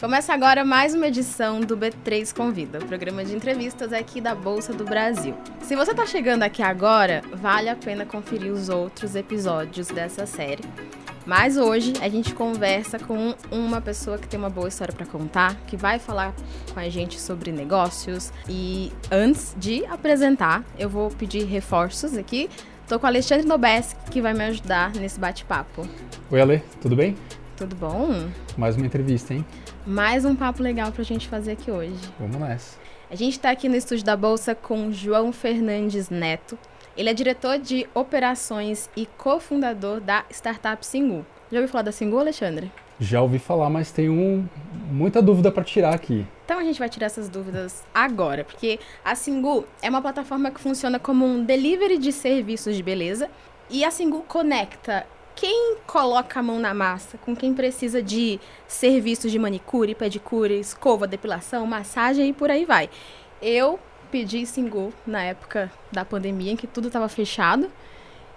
[0.00, 4.72] Começa agora mais uma edição do B3 Convida, o programa de entrevistas aqui da Bolsa
[4.72, 5.34] do Brasil.
[5.60, 10.64] Se você está chegando aqui agora, vale a pena conferir os outros episódios dessa série.
[11.26, 15.54] Mas hoje a gente conversa com uma pessoa que tem uma boa história para contar,
[15.66, 16.34] que vai falar
[16.72, 18.32] com a gente sobre negócios.
[18.48, 22.48] E antes de apresentar, eu vou pedir reforços aqui.
[22.88, 25.86] Tô com o Alexandre Nobeski, que vai me ajudar nesse bate-papo.
[26.30, 27.14] Oi, Ale, tudo bem?
[27.54, 28.30] Tudo bom?
[28.56, 29.44] Mais uma entrevista, hein?
[29.86, 31.98] Mais um papo legal pra gente fazer aqui hoje.
[32.18, 32.78] Vamos nessa.
[33.10, 36.58] A gente está aqui no estúdio da Bolsa com João Fernandes Neto.
[36.96, 41.24] Ele é diretor de operações e cofundador da startup Singu.
[41.50, 42.70] Já ouviu falar da Singu, Alexandre?
[43.00, 44.46] Já ouvi falar, mas tenho um,
[44.90, 46.26] muita dúvida para tirar aqui.
[46.44, 50.60] Então a gente vai tirar essas dúvidas agora, porque a Singu é uma plataforma que
[50.60, 53.30] funciona como um delivery de serviços de beleza
[53.70, 59.32] e a Singu conecta quem coloca a mão na massa, com quem precisa de serviços
[59.32, 62.90] de manicure, pedicure, escova, depilação, massagem e por aí vai.
[63.40, 63.78] Eu
[64.10, 67.70] pedi Singu na época da pandemia, em que tudo estava fechado.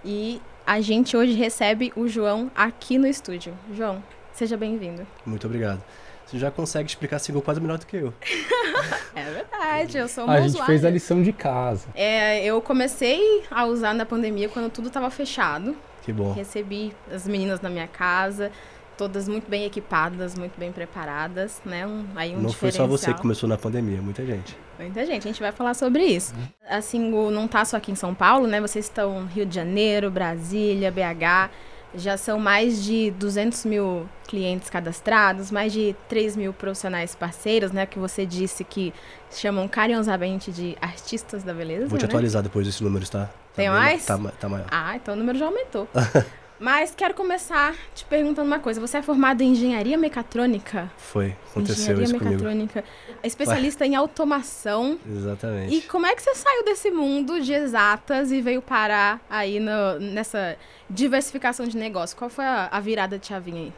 [0.05, 3.53] E a gente hoje recebe o João aqui no estúdio.
[3.73, 5.05] João, seja bem-vindo.
[5.25, 5.83] Muito obrigado.
[6.25, 8.13] Você já consegue explicar Singu quase melhor do que eu.
[9.15, 10.67] é verdade, eu sou uma A gente usuária.
[10.67, 11.87] fez a lição de casa.
[11.93, 15.75] É, eu comecei a usar na pandemia quando tudo estava fechado.
[16.03, 16.33] Que bom.
[16.33, 18.51] Recebi as meninas na minha casa,
[18.97, 21.87] todas muito bem equipadas, muito bem preparadas, né?
[21.87, 24.57] Um, aí um não foi só você que começou na pandemia, muita gente.
[24.77, 26.33] Muita gente, a gente vai falar sobre isso.
[26.35, 26.47] Uhum.
[26.69, 26.99] Assim,
[27.31, 28.59] não tá só aqui em São Paulo, né?
[28.59, 31.51] Vocês estão Rio de Janeiro, Brasília, BH.
[31.95, 37.85] Já são mais de 200 mil clientes cadastrados, mais de 3 mil profissionais parceiros, né?
[37.85, 38.93] Que você disse que
[39.31, 41.87] chamam carinhosamente de artistas da beleza.
[41.87, 42.07] Vou te né?
[42.07, 43.25] atualizar depois desses números, tá?
[43.25, 44.05] tá Tem mais?
[44.05, 44.67] Tá, tá maior.
[44.71, 45.87] Ah, então o número já aumentou.
[46.63, 48.79] Mas quero começar te perguntando uma coisa.
[48.79, 50.89] Você é formado em engenharia mecatrônica?
[50.95, 52.81] Foi, aconteceu engenharia isso mecatrônica.
[52.83, 53.19] Comigo.
[53.21, 53.89] Especialista Ué.
[53.89, 54.97] em automação.
[55.05, 55.75] Exatamente.
[55.75, 59.99] E como é que você saiu desse mundo de exatas e veio parar aí no,
[59.99, 60.55] nessa
[60.89, 62.15] diversificação de negócio?
[62.15, 63.73] Qual foi a, a virada de chavinha aí?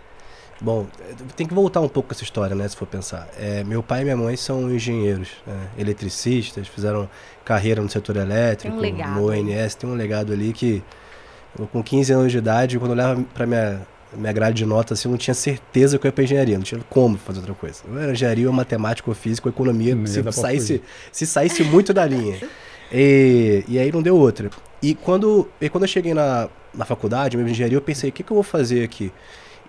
[0.62, 0.86] Bom,
[1.36, 2.68] tem que voltar um pouco com essa história, né?
[2.68, 3.28] Se for pensar.
[3.36, 7.10] É, meu pai e minha mãe são engenheiros, né, eletricistas, fizeram
[7.44, 10.84] carreira no setor elétrico, um legado, no ONS, tem um legado ali que
[11.58, 13.82] eu, com 15 anos de idade, quando eu olhava para minha
[14.18, 16.64] minha grade de notas, assim, eu não tinha certeza que eu ia para engenharia, não
[16.64, 17.82] tinha como fazer outra coisa.
[17.86, 22.38] Eu era engenharia, matemática, física, economia, se saísse, se saísse muito da linha.
[22.92, 24.50] E, e aí não deu outra.
[24.82, 28.24] E quando, e quando eu cheguei na, na faculdade, minha engenharia, eu pensei, o que,
[28.24, 29.12] que eu vou fazer aqui?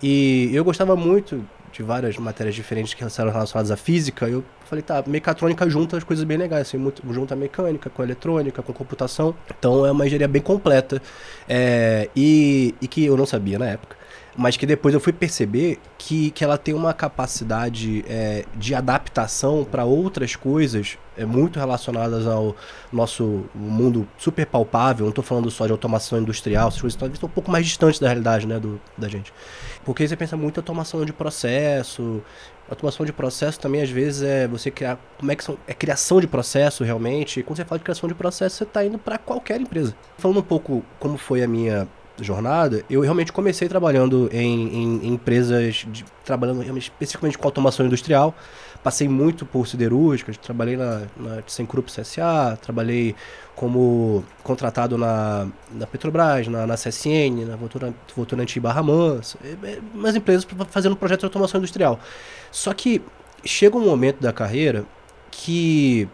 [0.01, 1.43] E eu gostava muito
[1.77, 4.27] de várias matérias diferentes que eram relacionadas à física.
[4.27, 8.01] Eu falei, tá, mecatrônica junta as coisas bem legais, assim, muito, junta a mecânica com
[8.01, 9.35] a eletrônica, com a computação.
[9.57, 11.01] Então é uma engenharia bem completa.
[11.47, 13.96] É, e, e que eu não sabia na época
[14.37, 19.65] mas que depois eu fui perceber que, que ela tem uma capacidade é, de adaptação
[19.69, 22.55] para outras coisas é, muito relacionadas ao
[22.93, 25.05] nosso mundo super palpável.
[25.05, 28.07] Não estou falando só de automação industrial, essas coisas estão um pouco mais distantes da
[28.07, 29.33] realidade né, do, da gente.
[29.83, 32.21] Porque você pensa muito em automação de processo.
[32.69, 34.99] Automação de processo também, às vezes, é você criar.
[35.17, 35.57] Como é que são.
[35.65, 37.39] É criação de processo realmente.
[37.39, 39.95] E quando você fala de criação de processo, você está indo para qualquer empresa.
[40.17, 41.87] Falando um pouco como foi a minha
[42.23, 48.35] jornada, eu realmente comecei trabalhando em, em, em empresas, de, trabalhando especificamente com automação industrial.
[48.83, 53.15] Passei muito por siderúrgicas, trabalhei na, na Sencrup CSA, trabalhei
[53.55, 57.57] como contratado na, na Petrobras, na, na CSN, na
[58.15, 59.37] Votorantim Barra Mansa,
[59.93, 61.99] umas empresas fazendo projetos de automação industrial.
[62.51, 63.01] Só que
[63.43, 64.85] chega um momento da carreira
[65.31, 66.07] que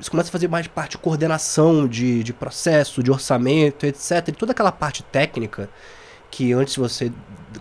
[0.00, 4.28] você começa a fazer mais parte de coordenação de, de processo, de orçamento, etc.
[4.28, 5.68] E toda aquela parte técnica
[6.30, 7.10] que antes você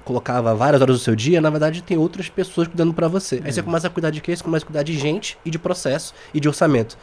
[0.03, 3.41] colocava várias horas do seu dia, na verdade tem outras pessoas cuidando para você.
[3.43, 4.35] Aí você começa a cuidar de quê?
[4.35, 6.97] Você começa a cuidar de gente e de processo e de orçamento.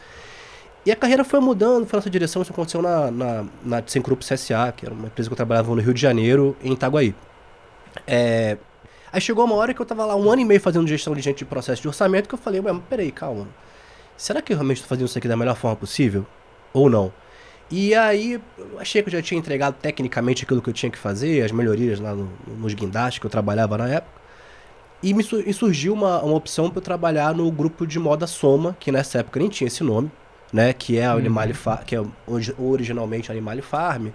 [0.85, 2.43] E a carreira foi mudando, foi nessa direção.
[2.43, 5.81] Isso aconteceu na, na, na Grupo CSA, que era uma empresa que eu trabalhava no
[5.81, 7.15] Rio de Janeiro, em Itaguaí.
[8.05, 8.57] É...
[9.11, 11.21] Aí chegou uma hora que eu tava lá um ano e meio fazendo gestão de
[11.21, 13.47] gente de processo de orçamento, que eu falei, ué, mas peraí, calma
[14.17, 16.25] será que eu realmente estou fazendo isso aqui da melhor forma possível?
[16.73, 17.11] Ou não?
[17.69, 20.97] E aí, eu achei que eu já tinha entregado tecnicamente aquilo que eu tinha que
[20.97, 24.15] fazer, as melhorias lá no, nos guindastes que eu trabalhava na época.
[25.01, 28.77] E me e surgiu uma, uma opção para eu trabalhar no grupo de moda Soma,
[28.79, 30.11] que nessa época nem tinha esse nome,
[30.53, 30.73] né?
[30.73, 31.77] Que é a Animal uhum.
[31.85, 32.03] que é
[32.57, 34.07] originalmente Animal Farm.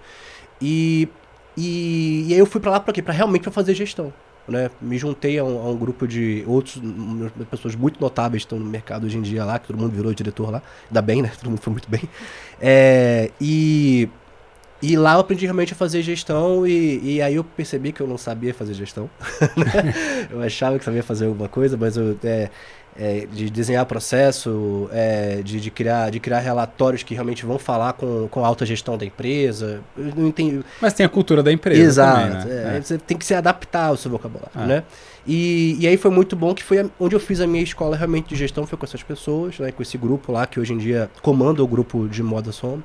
[0.60, 1.08] E,
[1.56, 3.02] e, e aí eu fui para lá para quê?
[3.02, 4.12] Para realmente pra fazer gestão
[4.50, 4.70] né?
[4.80, 6.82] Me juntei a um, a um, grupo de outros
[7.50, 10.12] pessoas muito notáveis que estão no mercado hoje em dia lá, que todo mundo virou
[10.12, 10.62] diretor lá.
[10.88, 11.30] Ainda bem, né?
[11.38, 12.02] Todo mundo foi muito bem.
[12.60, 14.08] É, e,
[14.82, 18.06] E lá eu aprendi realmente a fazer gestão e, e aí eu percebi que eu
[18.06, 19.08] não sabia fazer gestão.
[19.56, 20.28] né?
[20.30, 22.50] eu achava que sabia fazer alguma coisa, mas eu, é,
[23.02, 27.94] é, de desenhar processo, é, de, de, criar, de criar relatórios que realmente vão falar
[27.94, 29.80] com, com a alta gestão da empresa.
[29.96, 30.60] Eu não entendi.
[30.82, 32.20] Mas tem a cultura da empresa Exato.
[32.20, 32.74] também, né?
[32.74, 32.80] é, É.
[32.82, 34.66] Você tem que se adaptar ao seu vocabulário, É.
[34.66, 34.82] né?
[35.26, 38.28] E, e aí foi muito bom que foi onde eu fiz a minha escola realmente
[38.28, 39.72] de gestão, foi com essas pessoas, né?
[39.72, 42.82] Com esse grupo lá, que hoje em dia comanda o grupo de moda soma.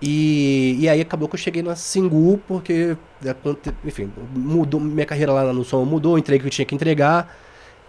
[0.00, 2.96] E, e aí acabou que eu cheguei na Singu, porque,
[3.28, 6.74] aconte- enfim, mudou, minha carreira lá no som mudou, entreguei o que eu tinha que
[6.74, 7.34] entregar.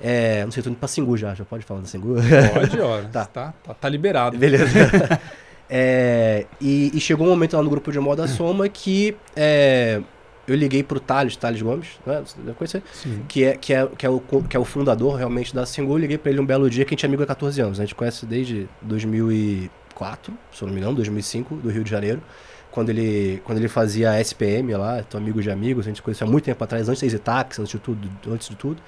[0.02, 2.16] É, não sei, tô indo pra Singu já, já pode falar da Singu?
[2.54, 3.02] Pode, ó.
[3.12, 3.26] Tá.
[3.26, 3.54] tá.
[3.64, 4.38] Tá, tá liberado.
[4.38, 4.66] Beleza.
[5.70, 10.02] É, e, e chegou um momento lá no grupo de moda soma que é,
[10.48, 12.22] eu liguei pro Thales, Thales Gomes, né?
[12.26, 12.82] Você deve conhecer?
[12.94, 13.26] Sim.
[13.28, 15.92] Que é, que, é, que, é o, que é o fundador realmente da Singu.
[15.94, 17.80] Eu liguei pra ele um belo dia, que a gente é amigo há 14 anos.
[17.80, 17.84] né?
[17.84, 22.22] A gente conhece desde 2004, se eu não me engano, 2005, do Rio de Janeiro.
[22.72, 26.28] Quando ele, quando ele fazia a SPM lá, tô amigo de amigos, a gente conheceu
[26.28, 28.10] há muito tempo atrás, antes da Easy Taxi, antes de tudo.
[28.32, 28.82] Antes de tudo.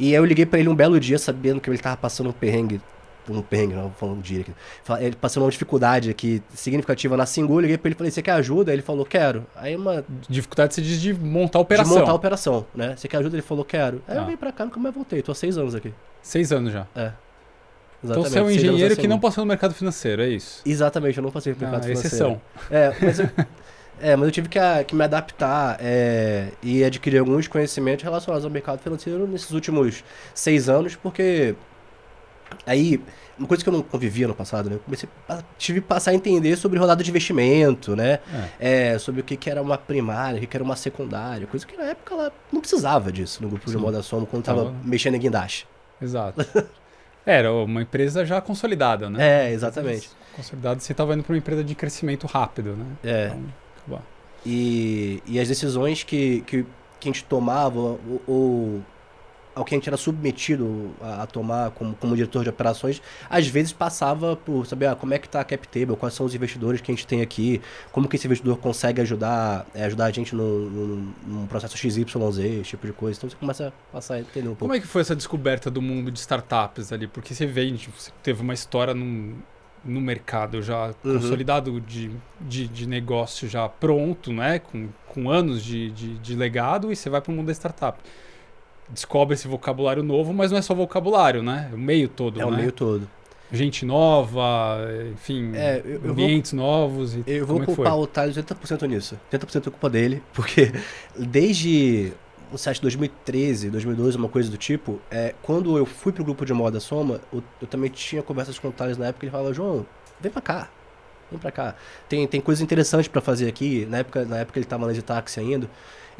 [0.00, 2.32] E aí eu liguei pra ele um belo dia, sabendo que ele tava passando um
[2.32, 2.80] perrengue
[3.28, 4.52] um perrengue, não, falando um dia aqui.
[4.98, 8.22] Ele passando uma dificuldade aqui significativa na Singu, eu liguei pra ele e falei, você
[8.22, 8.72] quer ajuda?
[8.72, 9.46] Ele falou, quero.
[9.54, 11.92] Aí uma Dificuldade você diz de montar a operação.
[11.94, 12.94] de montar a operação, né?
[12.96, 13.36] Você quer ajuda?
[13.36, 14.02] Ele falou, quero.
[14.08, 14.22] Aí Ah.
[14.22, 15.22] eu vim pra cá, nunca mais voltei.
[15.22, 15.94] Tô há seis anos aqui.
[16.20, 16.88] Seis anos já.
[16.96, 17.12] É.
[18.02, 20.62] Então você é um engenheiro que não passou no mercado financeiro, é isso?
[20.66, 22.08] Exatamente, eu não passei pro mercado Ah, financeiro.
[22.08, 22.42] exceção.
[22.68, 23.28] É, mas eu,
[24.00, 28.50] é, mas eu tive que, que me adaptar é, e adquirir alguns conhecimentos relacionados ao
[28.50, 30.02] mercado financeiro nesses últimos
[30.34, 31.54] seis anos, porque
[32.66, 33.00] aí,
[33.38, 34.76] uma coisa que eu não convivia no passado, né?
[34.76, 38.18] Eu comecei, a- tive que passar a entender sobre rodada de investimento, né?
[38.60, 38.92] É.
[38.94, 41.66] É, sobre o que, que era uma primária, o que, que era uma secundária, coisa
[41.66, 43.78] que na época ela não precisava disso no grupo de Sim.
[43.78, 45.66] moda soma quando tava Tava- mexendo em guindaste.
[46.02, 46.44] Exato.
[47.24, 49.48] Era uma empresa já consolidada, né?
[49.48, 50.08] É, exatamente.
[50.34, 52.86] Consolidada, você estava indo para uma empresa de crescimento rápido, né?
[53.04, 53.26] É.
[53.26, 53.42] Então,
[53.86, 54.00] bom.
[54.44, 56.64] E, e as decisões que, que,
[56.98, 58.82] que a gente tomava, ou, ou
[59.54, 63.46] ao que a gente era submetido a, a tomar como, como diretor de operações, às
[63.46, 66.34] vezes passava por saber ah, como é que está a cap table, quais são os
[66.34, 67.60] investidores que a gente tem aqui,
[67.92, 71.98] como que esse investidor consegue ajudar, é, ajudar a gente num, num, num processo XYZ,
[72.38, 73.18] esse tipo de coisa.
[73.18, 74.64] Então você começa a passar a entender um pouco.
[74.64, 77.06] Como é que foi essa descoberta do mundo de startups ali?
[77.06, 79.36] Porque você vende, você teve uma história num,
[79.84, 81.14] no mercado já Uhum.
[81.14, 82.10] consolidado de,
[82.40, 84.58] de, de negócio já pronto, né?
[84.58, 87.98] Com, com anos de, de, de legado e você vai para o mundo da startup.
[88.88, 91.68] Descobre esse vocabulário novo, mas não é só vocabulário, né?
[91.70, 92.56] É o meio todo, É o né?
[92.58, 93.08] meio todo.
[93.52, 94.78] Gente nova,
[95.12, 97.14] enfim, É, eu- eu vou- ambientes novos.
[97.16, 98.02] E Eu vou é culpar foi?
[98.02, 99.18] o Thales 80% nisso.
[99.30, 100.72] 80% é culpa dele, porque
[101.16, 102.12] desde
[102.52, 106.52] o site 2013, 2012, uma coisa do tipo, é, quando eu fui pro grupo de
[106.52, 109.86] moda Soma, eu, eu também tinha conversas com o Thales na época, ele falava, João,
[110.20, 110.68] vem pra cá,
[111.30, 111.74] vem pra cá.
[112.08, 115.40] Tem, tem coisa interessante pra fazer aqui, na época, na época ele tava na Zetaxi
[115.40, 115.68] ainda,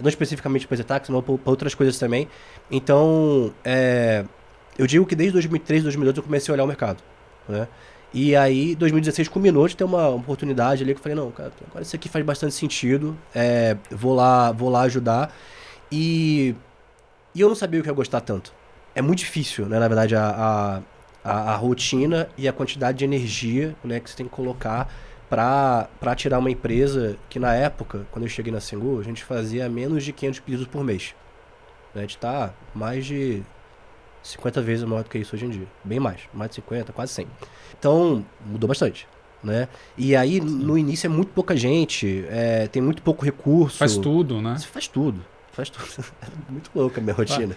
[0.00, 2.28] não especificamente pra Zetaxi, mas pra pra outras coisas também.
[2.70, 4.24] Então, é,
[4.78, 7.02] eu digo que desde 2013, 2012 eu comecei a olhar o mercado,
[7.48, 7.68] né?
[8.12, 11.82] E aí, 2016 culminou de ter uma oportunidade ali que eu falei, não, cara, agora
[11.82, 15.32] isso aqui faz bastante sentido, é, vou lá, vou lá ajudar.
[15.90, 16.54] E,
[17.34, 18.52] e eu não sabia o que ia gostar tanto.
[18.94, 20.82] É muito difícil, né, na verdade, a, a,
[21.24, 24.88] a, a rotina e a quantidade de energia né, que você tem que colocar
[25.28, 29.68] para tirar uma empresa que na época, quando eu cheguei na Singu, a gente fazia
[29.68, 31.14] menos de 500 pedidos por mês.
[31.94, 33.42] Né, A gente tá mais de
[34.24, 35.66] 50 vezes maior do que isso hoje em dia.
[35.84, 37.26] Bem mais, mais de 50, quase 100.
[37.78, 39.06] Então, mudou bastante.
[39.42, 39.68] Né?
[39.96, 43.78] E aí, no início, é muito pouca gente, é, tem muito pouco recurso.
[43.78, 44.56] Faz tudo, né?
[44.58, 45.24] Você faz tudo.
[45.52, 45.86] Faz tudo.
[46.22, 47.56] É muito louca a minha rotina.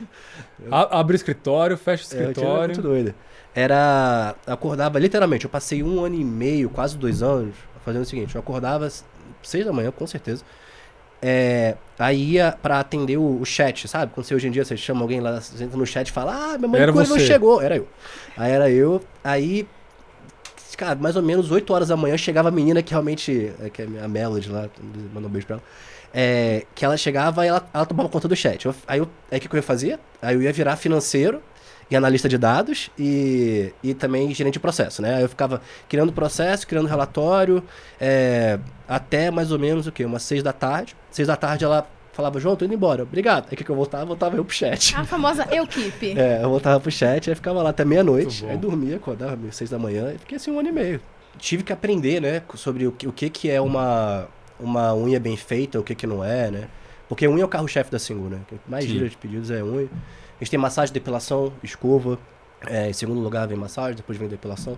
[0.72, 2.76] A- Abre o escritório, fecha o É, a rotina era escritório.
[2.76, 3.16] muito doida.
[3.56, 4.36] Era.
[4.48, 8.42] Acordava, literalmente, eu passei um ano e meio, quase dois anos, fazendo o seguinte: eu
[8.42, 8.90] acordava
[9.44, 10.44] seis da manhã, com certeza.
[11.26, 14.12] É, aí ia pra atender o, o chat, sabe?
[14.14, 16.34] Quando você hoje em dia você chama alguém lá, você entra no chat e fala,
[16.34, 17.62] ah, minha Era manicure não chegou.
[17.62, 17.88] Era eu.
[18.36, 19.02] Aí era eu.
[19.24, 19.66] Aí,
[20.76, 23.54] cara, mais ou menos 8 horas da manhã chegava a menina que realmente.
[23.62, 24.68] é, Que é a Melody lá,
[25.14, 25.64] mandou um beijo pra ela.
[26.14, 28.66] É, que ela chegava e ela, ela tomava conta do chat.
[28.66, 30.00] Eu- aí eu- aí o que, que eu ia fazer?
[30.22, 31.42] Aí eu ia virar financeiro
[31.90, 35.16] e analista de dados e, e também gerente de processo, né?
[35.16, 37.64] Aí eu ficava criando processo, criando relatório,
[38.00, 40.06] é, até mais ou menos o quê?
[40.06, 40.96] Umas seis da tarde.
[41.12, 43.46] Seis da tarde ela falava, João, tô indo embora, obrigado.
[43.50, 44.06] Aí o que, que eu voltava?
[44.06, 44.96] Voltava eu pro chat.
[44.96, 46.14] A famosa equipe.
[46.18, 49.70] É, eu voltava pro chat, aí ficava lá até meia-noite, aí dormia, acordava meio seis
[49.72, 51.02] da manhã, e fiquei assim um ano e meio.
[51.40, 54.28] Tive que aprender, né, sobre o que, o que, que é uma,
[54.64, 56.68] uma unha bem feita, o que, que não é, né?
[57.10, 58.40] Porque unha é o carro-chefe da Singu, né?
[58.44, 59.86] O que mais gira de pedidos é unha.
[59.86, 62.18] A gente tem massagem, depilação, escova.
[62.66, 64.78] É, em segundo lugar vem massagem, depois vem depilação.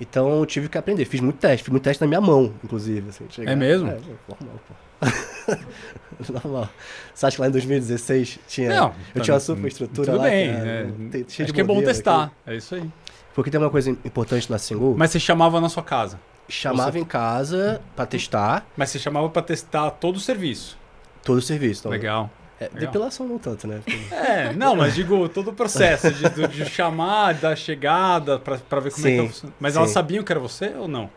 [0.00, 1.04] Então eu tive que aprender.
[1.04, 3.08] Fiz muito teste, fiz muito teste na minha mão, inclusive.
[3.10, 3.88] Assim, chegar- É mesmo?
[3.88, 4.74] É, normal, pô.
[6.32, 6.68] normal.
[7.14, 8.68] Você acha que lá em 2016 tinha.
[8.70, 10.24] Não, eu tá- tinha uma super estrutura Tudo lá.
[10.24, 10.50] bem.
[10.52, 12.32] que é, tem- acho que é bom testar.
[12.46, 12.90] É isso aí.
[13.34, 14.94] Porque tem uma coisa importante na Single.
[14.98, 16.18] Mas você chamava na sua casa.
[16.50, 20.76] Chamava você- em casa pra testar Mas você chamava pra testar todo o serviço.
[21.24, 21.80] todo o serviço.
[21.82, 22.30] Então, Legal.
[22.58, 22.80] é, legal.
[22.80, 23.80] depilação não tanto, né?
[23.84, 28.80] Porque- É, não, mas digo, todo o processo de, de chamar, da chegada, pra, pra
[28.80, 29.78] ver como é que Sim, é o- Mas sim.
[29.78, 31.10] elas sabiam que era você ou não?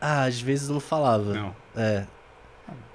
[0.00, 1.32] Ah, às vezes não falava.
[1.34, 1.56] Não.
[1.76, 2.04] É.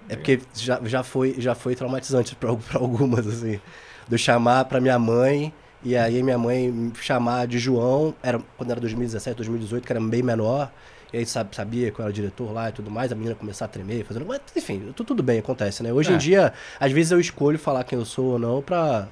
[0.10, 2.50] É porque já, já, foi, já foi traumatizante pra
[2.80, 3.60] algumas, assim.
[4.08, 8.40] De eu chamar pra minha mãe, e aí minha mãe me chamar de João, era,
[8.58, 10.70] quando era 2017, 2018, que era bem menor,
[11.14, 13.66] e aí sabe, sabia que eu era diretor lá e tudo mais, a menina começar
[13.66, 14.26] a tremer, fazendo.
[14.26, 15.94] Mas, enfim, tu- tudo bem, acontece, né?
[15.94, 16.16] Hoje É.
[16.16, 19.08] em dia, às vezes eu escolho falar quem eu sou ou não pra,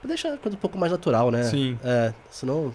[0.00, 1.42] pra deixar a coisa um pouco mais natural, né?
[1.44, 1.78] Sim.
[1.84, 2.74] É, senão.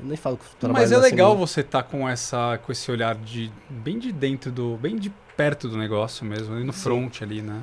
[0.00, 1.40] Eu nem falo que eu Mas é na legal Semi.
[1.46, 5.68] você estar com essa com esse olhar de bem de dentro do, bem de perto
[5.68, 6.80] do negócio mesmo, ali no Sim.
[6.80, 7.60] front ali, né?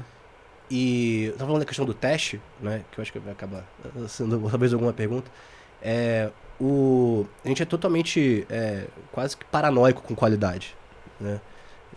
[0.69, 2.83] E eu tava falando da questão do teste, né?
[2.89, 3.65] Que eu acho que vai acabar
[4.07, 5.29] sendo talvez alguma pergunta.
[5.81, 6.29] É,
[6.61, 10.75] o, a gente é totalmente é, quase que paranoico com qualidade,
[11.19, 11.41] né?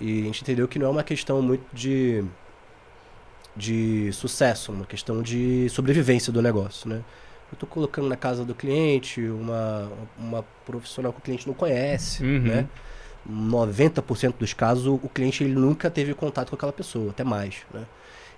[0.01, 2.25] E a gente entendeu que não é uma questão muito de
[3.57, 7.03] de sucesso, uma questão de sobrevivência do negócio, né?
[7.53, 12.25] Eu tô colocando na casa do cliente uma, uma profissional que o cliente não conhece,
[12.25, 12.41] Uhum.
[12.41, 12.67] né?
[13.31, 17.85] 90% dos casos o cliente ele nunca teve contato com aquela pessoa, até mais, né?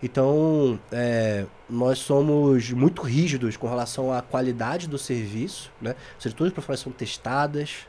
[0.02, 5.90] Então, é, nós somos muito rígidos com relação à qualidade do serviço, né?
[6.14, 7.86] Ou seja, todas as profissionais são testadas,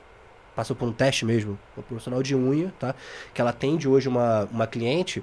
[0.56, 2.96] passou por um teste mesmo, uma profissional de unha, tá?
[3.34, 5.22] Que ela atende hoje uma, uma cliente,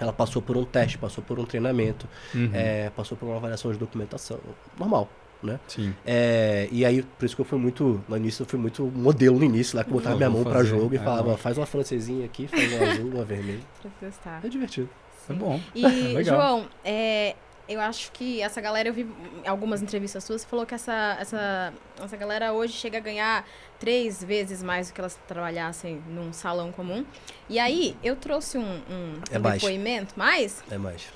[0.00, 2.50] ela passou por um teste, passou por um treinamento, Uhum.
[2.54, 4.38] é, passou por uma avaliação de documentação,
[4.78, 5.08] normal,
[5.42, 5.60] né?
[5.68, 5.94] Sim.
[6.06, 8.02] É, e aí, por isso que eu fui muito.
[8.08, 10.42] No início, eu fui muito modelo no início, lá que eu botava Eu minha mão
[10.42, 13.60] pra fazer, jogo e é, falava, faz uma francesinha aqui, faz uma azul, uma vermelha.
[13.82, 14.40] Pra testar.
[14.44, 14.88] É divertido.
[15.28, 15.60] É bom.
[15.74, 15.82] E,
[16.14, 16.36] Legal.
[16.36, 17.34] João, é,
[17.68, 19.02] eu acho que essa galera, eu vi
[19.44, 23.46] em algumas entrevistas suas, você falou que essa, essa, essa galera hoje chega a ganhar
[23.78, 27.04] três vezes mais do que elas trabalhassem num salão comum.
[27.48, 29.60] E aí, eu trouxe um, um, É um mais.
[29.60, 30.64] depoimento, mais?
[30.70, 31.08] É mais.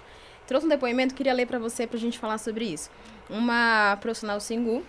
[0.47, 2.91] Trouxe um depoimento, queria ler pra você pra gente falar sobre isso.
[3.31, 4.83] Uma profissional single,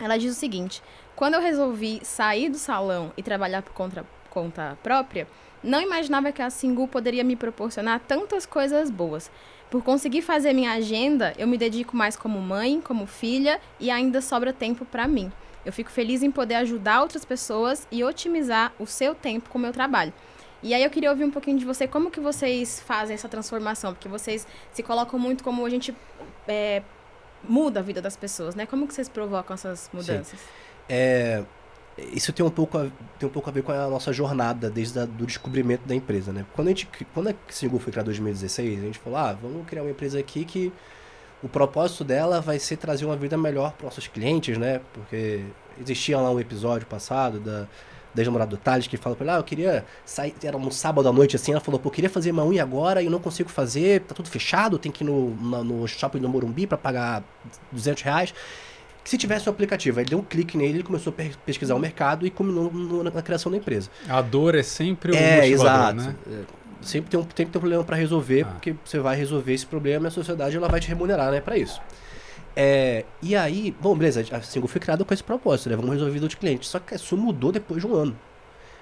[0.00, 0.82] ela diz o seguinte:
[1.14, 5.26] quando eu resolvi sair do salão e trabalhar por conta, conta própria,
[5.66, 9.30] não imaginava que a Singu poderia me proporcionar tantas coisas boas.
[9.70, 14.20] Por conseguir fazer minha agenda, eu me dedico mais como mãe, como filha e ainda
[14.20, 15.30] sobra tempo pra mim.
[15.64, 19.60] Eu fico feliz em poder ajudar outras pessoas e otimizar o seu tempo com o
[19.60, 20.12] meu trabalho.
[20.62, 23.92] E aí eu queria ouvir um pouquinho de você, como que vocês fazem essa transformação?
[23.92, 25.94] Porque vocês se colocam muito como a gente
[26.46, 26.82] é,
[27.42, 28.66] muda a vida das pessoas, né?
[28.66, 30.38] Como que vocês provocam essas mudanças?
[30.88, 31.44] É,
[31.98, 32.86] isso tem um, pouco a,
[33.18, 36.44] tem um pouco a ver com a nossa jornada desde o descobrimento da empresa, né?
[36.54, 39.66] Quando a gente, quando a Single foi criada em 2016, a gente falou, ah, vamos
[39.66, 40.72] criar uma empresa aqui que
[41.42, 44.80] o propósito dela vai ser trazer uma vida melhor para nossos clientes, né?
[44.92, 45.44] Porque
[45.80, 47.66] existia lá um episódio passado da
[48.16, 51.12] da ex-namorada do Thales que fala ele, ah, eu queria sair, era um sábado à
[51.12, 54.00] noite assim, ela falou, pô, eu queria fazer uma unha agora e não consigo fazer,
[54.00, 57.22] tá tudo fechado, tem que ir no, na- no shopping do Morumbi para pagar
[57.70, 58.34] 200 reais.
[59.06, 61.76] Que se tivesse o aplicativo, aí deu um clique nele, ele começou a pe- pesquisar
[61.76, 63.88] o mercado e culminou no- na, criação da empresa.
[64.08, 65.94] A dor é sempre o é, exato.
[66.02, 66.16] né?
[66.28, 66.40] É,
[66.82, 68.46] Sempre tem, um, sempre tem um problema para resolver, Ah.
[68.46, 71.56] porque você vai resolver esse problema e a sociedade ela vai te remunerar, né, para
[71.56, 71.80] isso.
[72.56, 75.76] É, e aí, bom, beleza, a Single foi criada com esse propósito, né?
[75.76, 76.68] Vamos resolver a vida dos clientes.
[76.68, 78.18] Só que isso mudou depois de um ano.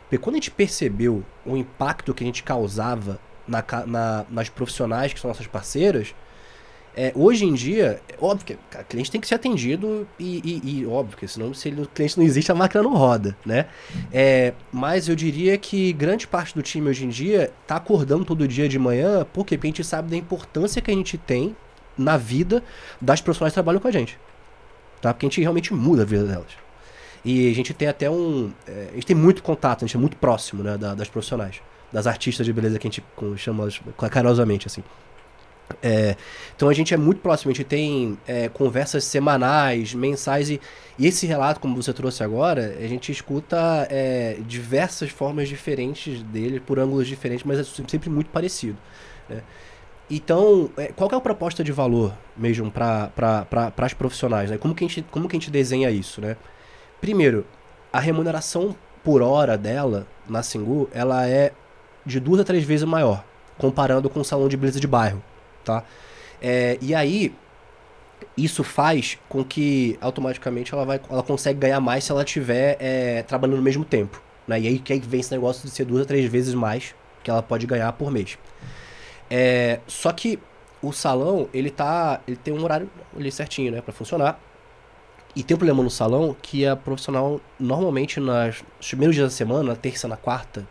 [0.05, 5.13] Porque quando a gente percebeu o impacto que a gente causava na, na- nas profissionais
[5.13, 6.15] que são nossas parceiras,
[6.97, 10.79] é, hoje em dia, óbvio que cara, o cliente tem que ser atendido e, e-
[10.81, 13.67] e óbvio que senão se ele- o cliente não existe, a máquina não roda, né?
[14.13, 18.47] É, mas eu diria que grande parte do time hoje em dia tá acordando todo
[18.47, 19.27] dia de manhã?
[19.33, 21.57] Porque a gente sabe da importância que a gente tem
[21.99, 22.63] na vida
[23.01, 24.19] das profissionais que trabalham com a gente.
[25.01, 25.13] Tá?
[25.13, 26.53] Porque a gente realmente muda a vida delas.
[27.25, 28.53] E a gente tem até um.
[28.67, 31.61] é, a gente tem muito contato, a gente é muito próximo né, da- das profissionais,
[31.93, 33.03] das artistas de beleza que a gente
[33.37, 34.83] chama elas carinhosamente, assim.
[35.83, 36.17] É,
[36.55, 40.61] então a gente é muito próximo, a gente tem é, conversas semanais, mensais, e,
[40.99, 46.61] e esse relato, como você trouxe agora, a gente escuta é, diversas formas diferentes dele,
[46.61, 48.77] por ângulos diferentes, mas é sempre muito parecido.
[49.29, 49.43] né?
[50.11, 53.11] Então, é, qual é a proposta de valor mesmo para
[53.79, 54.51] as profissionais?
[54.51, 54.59] Né?
[54.59, 56.21] Como, que a gente, como que a gente desenha isso?
[56.21, 56.37] Né?
[57.01, 57.47] Primeiro,
[57.93, 61.53] a remuneração por hora dela na Singu, ela é
[62.05, 63.25] de duas a três vezes maior,
[63.57, 65.23] comparando com o salão de beleza de bairro,
[65.65, 65.83] tá?
[66.41, 67.35] É, e aí,
[68.37, 73.23] isso faz com que automaticamente ela, vai, ela consegue ganhar mais se ela estiver é,
[73.23, 74.61] trabalhando no mesmo tempo, Né?
[74.61, 77.31] E aí que aí vem esse negócio de ser duas a três vezes mais que
[77.31, 78.39] ela pode ganhar por mês.
[79.31, 80.39] É, só que
[80.83, 82.21] o salão, ele tá.
[82.29, 83.81] Ele tem um horário ali certinho, né?
[83.81, 84.39] Pra funcionar.
[85.35, 89.35] E tem um problema no salão que a profissional, normalmente, nas, nos primeiros dias da
[89.35, 90.67] semana, na terça, na quarta,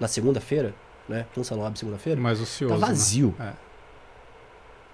[0.00, 0.74] na segunda-feira,
[1.08, 1.26] né?
[1.36, 2.20] Um salão abre segunda-feira.
[2.20, 2.74] Mais ocioso.
[2.74, 3.34] Tá vazio.
[3.38, 3.52] Né?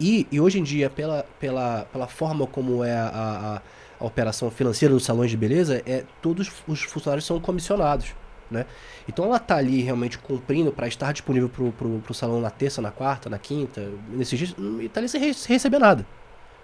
[0.00, 3.62] E, e hoje em dia, pela, pela, pela forma como é a, a,
[4.00, 8.14] a operação financeira dos salões de beleza, é todos os funcionários são comissionados.
[8.50, 8.66] Né?
[9.08, 12.90] Então ela tá ali realmente cumprindo para estar disponível pro, pro salão na terça, na
[12.90, 16.04] quarta, na quinta, nesses dias, e tá ali sem, re- sem receber nada.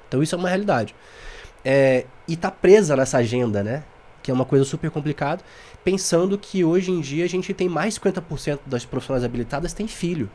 [0.09, 0.95] Então isso é uma realidade.
[1.65, 3.85] É, e tá presa nessa agenda, né?
[4.23, 5.43] Que é uma coisa super complicada,
[5.83, 10.31] pensando que hoje em dia a gente tem mais 50% das profissionais habilitadas tem filho.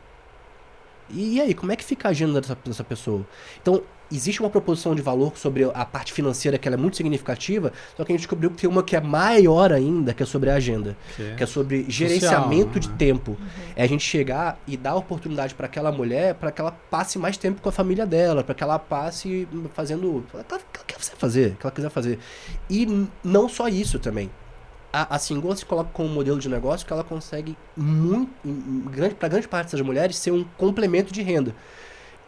[1.10, 3.26] E, e aí, como é que fica a agenda dessa, dessa pessoa?
[3.60, 7.72] Então, existe uma proposição de valor sobre a parte financeira que ela é muito significativa,
[7.96, 10.50] só que a gente descobriu que tem uma que é maior ainda, que é sobre
[10.50, 10.96] a agenda
[11.36, 12.94] que é sobre gerenciamento de né?
[12.96, 13.36] tempo.
[13.74, 17.36] É a gente chegar e dar oportunidade para aquela mulher para que ela passe mais
[17.36, 20.84] tempo com a família dela, para que ela passe fazendo o que ela, que ela
[20.86, 22.18] quer fazer, que ela quiser fazer.
[22.70, 24.30] E não só isso também.
[24.92, 28.30] A, a Singola se coloca como um modelo de negócio que ela consegue muito,
[28.90, 31.54] grande, para grande parte dessas mulheres ser um complemento de renda.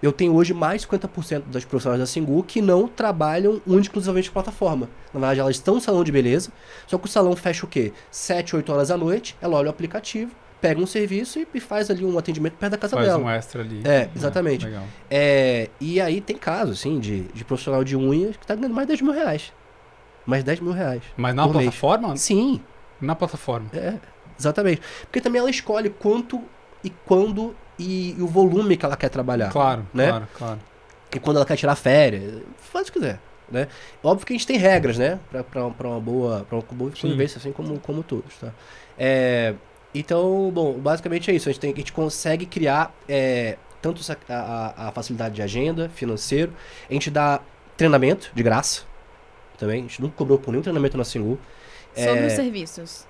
[0.00, 4.34] Eu tenho hoje mais 50% das profissionais da Singu que não trabalham única exclusivamente com
[4.34, 4.88] plataforma.
[5.12, 6.52] Na verdade, elas estão no salão de beleza,
[6.86, 7.92] só que o salão fecha o quê?
[8.10, 11.90] 7, 8 horas da noite, ela olha o aplicativo, pega um serviço e, e faz
[11.90, 13.18] ali um atendimento perto da casa Faz dela.
[13.18, 13.82] um extra ali.
[13.84, 14.66] É, exatamente.
[14.66, 14.84] Legal.
[15.10, 18.86] É, e aí tem casos, assim, de, de profissional de unhas que tá ganhando mais
[18.86, 19.52] de 10 mil reais.
[20.28, 21.02] Mais 10 mil reais.
[21.16, 21.64] Mas na Por mês.
[21.64, 22.16] plataforma?
[22.18, 22.60] Sim,
[23.00, 23.66] Na plataforma.
[23.72, 23.94] é,
[24.38, 24.82] exatamente.
[25.02, 26.42] Porque também ela escolhe quanto
[26.84, 29.48] e quando e, e o volume que ela quer trabalhar.
[29.50, 30.08] Claro, né?
[30.08, 30.60] claro, claro.
[31.14, 33.18] E quando ela quer tirar férias, faz o que quiser,
[33.50, 33.68] né?
[34.04, 35.18] Óbvio que a gente tem regras, né?
[35.30, 38.52] Pra, pra, pra uma boa, pra uma boa convivência, assim como, como todos, tá?
[38.98, 39.54] É,
[39.94, 41.48] então, bom, basicamente é isso.
[41.48, 45.88] A gente, tem, a gente consegue criar é, tanto a, a- a facilidade de agenda,
[45.88, 46.52] financeiro.
[46.90, 47.40] A gente dá
[47.78, 48.82] treinamento de graça
[49.58, 49.80] também.
[49.80, 51.38] A gente nunca cobrou por nenhum treinamento na Singu.
[51.94, 53.06] Sobre É, os serviços.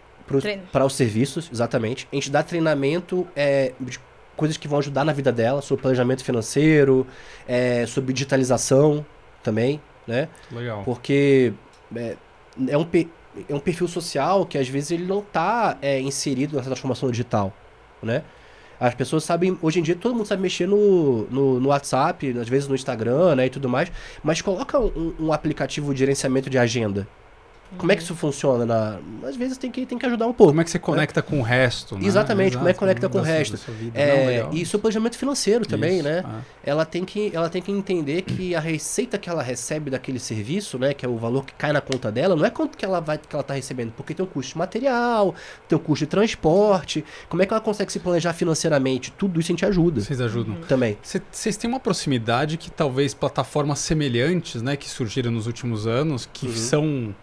[0.73, 2.09] Para os serviços, exatamente.
[2.13, 3.99] A gente dá treinamento é, de
[4.37, 7.07] coisas que vão ajudar na vida dela, sobre planejamento financeiro,
[7.47, 9.05] é, sobre digitalização
[9.43, 10.29] também, né?
[10.53, 10.83] Legal.
[10.85, 11.53] Porque
[11.97, 12.17] é,
[12.69, 12.87] é um,
[13.49, 17.53] é um perfil social que às vezes ele não está inserido nessa transformação digital,
[18.03, 18.23] né?
[18.81, 22.49] As pessoas sabem, hoje em dia todo mundo sabe mexer no, no, no WhatsApp, às
[22.49, 23.91] vezes no Instagram, né, e tudo mais,
[24.23, 27.07] mas coloca um, um aplicativo de gerenciamento de agenda.
[27.77, 28.65] Como é que isso funciona?
[28.65, 28.99] Na...
[29.29, 30.53] Às vezes tem que, tem que ajudar um pouco.
[30.53, 32.07] Como é que você conecta com o resto, né?
[32.07, 33.59] Exatamente, como é que Exato, conecta com o resto.
[33.69, 34.51] Não, É, legal.
[34.55, 36.23] e seu planejamento financeiro também, Isso, né?
[36.25, 36.41] ah.
[36.65, 40.79] Ela tem, que, ela tem que entender que a receita que ela recebe daquele serviço,
[40.79, 40.95] né?
[40.95, 43.19] Que é o valor que cai na conta dela, não é quanto que ela vai
[43.19, 45.35] que ela tá recebendo, porque tem o custo de material,
[45.69, 47.05] tem o custo de transporte.
[47.29, 49.13] Como é que ela consegue se planejar financeiramente?
[49.13, 50.57] Tudo isso a gente ajuda Vocês ajudam.
[50.69, 50.97] também.
[51.03, 56.29] Cê- Vocês têm uma proximidade que talvez plataformas semelhantes, né, que surgiram nos últimos anos,
[56.33, 56.53] que Uhum.
[56.55, 57.15] são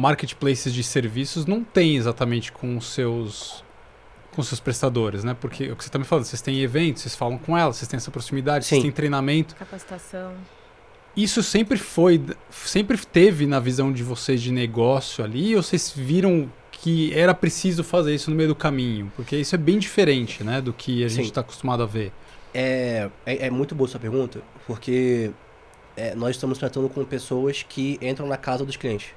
[0.00, 3.64] marketplaces de serviços, não têm exatamente com os seus
[4.32, 5.36] com os seus prestadores, né?
[5.38, 7.88] Porque o que você está me falando, vocês têm eventos, vocês falam com elas, vocês
[7.88, 8.82] têm essa proximidade, vocês Sim.
[8.82, 9.56] têm treinamento.
[9.56, 10.34] Capacitação.
[11.16, 16.50] Isso sempre foi, sempre teve na visão de vocês de negócio ali, ou vocês viram
[16.70, 19.12] que era preciso fazer isso no meio do caminho?
[19.16, 22.12] Porque isso é bem diferente, né, do que a gente está acostumado a ver.
[22.54, 25.32] É, é, é muito boa sua pergunta, porque
[25.96, 29.08] é, nós estamos tratando com pessoas que entram na casa dos clientes.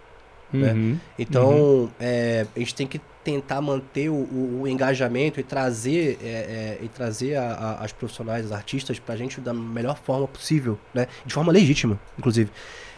[0.53, 0.71] Né?
[0.73, 0.97] Uhum.
[1.17, 6.27] Então, é, a gente tem que tentar manter o, o- o engajamento e trazer, é,
[6.27, 10.77] é, e trazer a- a- as profissionais, os artistas, pra gente da melhor forma possível,
[10.93, 11.07] né?
[11.25, 12.51] De forma legítima, inclusive.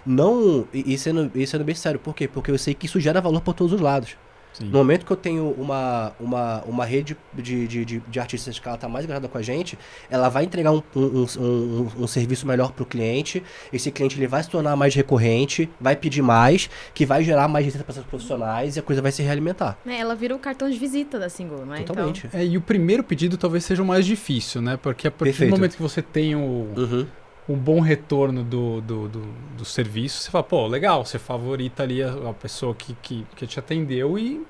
[0.06, 2.28] Não, e, e sendo, e sendo bem sério, por quê?
[2.28, 4.16] Porque eu sei que isso gera valor para todos os lados.
[4.58, 4.66] Sim.
[4.68, 8.68] No momento que eu tenho uma, uma, uma rede de, de, de, de artistas que
[8.68, 9.78] ela tá mais engajada com a gente,
[10.10, 13.44] ela vai entregar um, um, um, um- um serviço melhor pro cliente.
[13.74, 17.66] Esse cliente ele vai se tornar mais recorrente, vai pedir mais, que vai gerar mais
[17.66, 19.78] receita para essas profissionais e a coisa vai se realimentar.
[19.86, 21.84] Né, ela vira o cartão de visita da Single, né?
[21.84, 22.30] Totalmente.
[22.34, 24.78] É, e o primeiro pedido talvez seja o mais difícil, né?
[24.82, 25.52] Porque a partir Perfeito.
[25.52, 26.40] do momento que você tem o,
[26.78, 27.06] Uhum.
[27.48, 29.22] Um bom retorno do, do, do,
[29.58, 33.46] do serviço, você fala, pô, legal, você favorita ali a, a pessoa que, que, que
[33.46, 34.46] te atendeu e,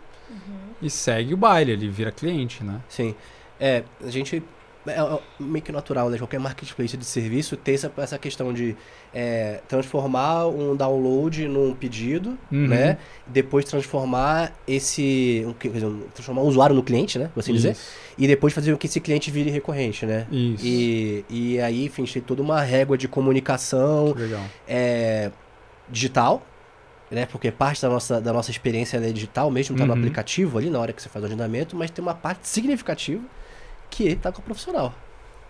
[0.82, 2.82] e segue o baile, ele vira cliente, né?
[2.88, 3.16] Sim.
[3.60, 4.44] É, a gente.
[4.88, 6.18] É, é meio que natural, né?
[6.18, 8.76] Qualquer marketplace de serviço ter essa, essa questão de
[9.14, 12.68] é, transformar um download num pedido, Uhum.
[12.68, 12.98] né?
[13.28, 15.46] Depois transformar esse.
[16.14, 17.30] transformar o usuário no cliente, né?
[17.34, 17.76] Por assim dizer.
[18.18, 20.28] E depois fazer com que esse cliente vire recorrente, né?
[20.32, 20.66] Isso.
[20.66, 24.14] E, e aí, enfim, tem toda uma régua de comunicação
[24.68, 25.32] é,
[25.90, 26.46] digital,
[27.12, 27.26] né?
[27.26, 30.00] Porque parte da nossa, da nossa experiência é digital, mesmo tá no Uhum.
[30.00, 33.22] aplicativo ali na hora que você faz o agendamento, mas tem uma parte significativa
[33.90, 34.94] que tá com o profissional,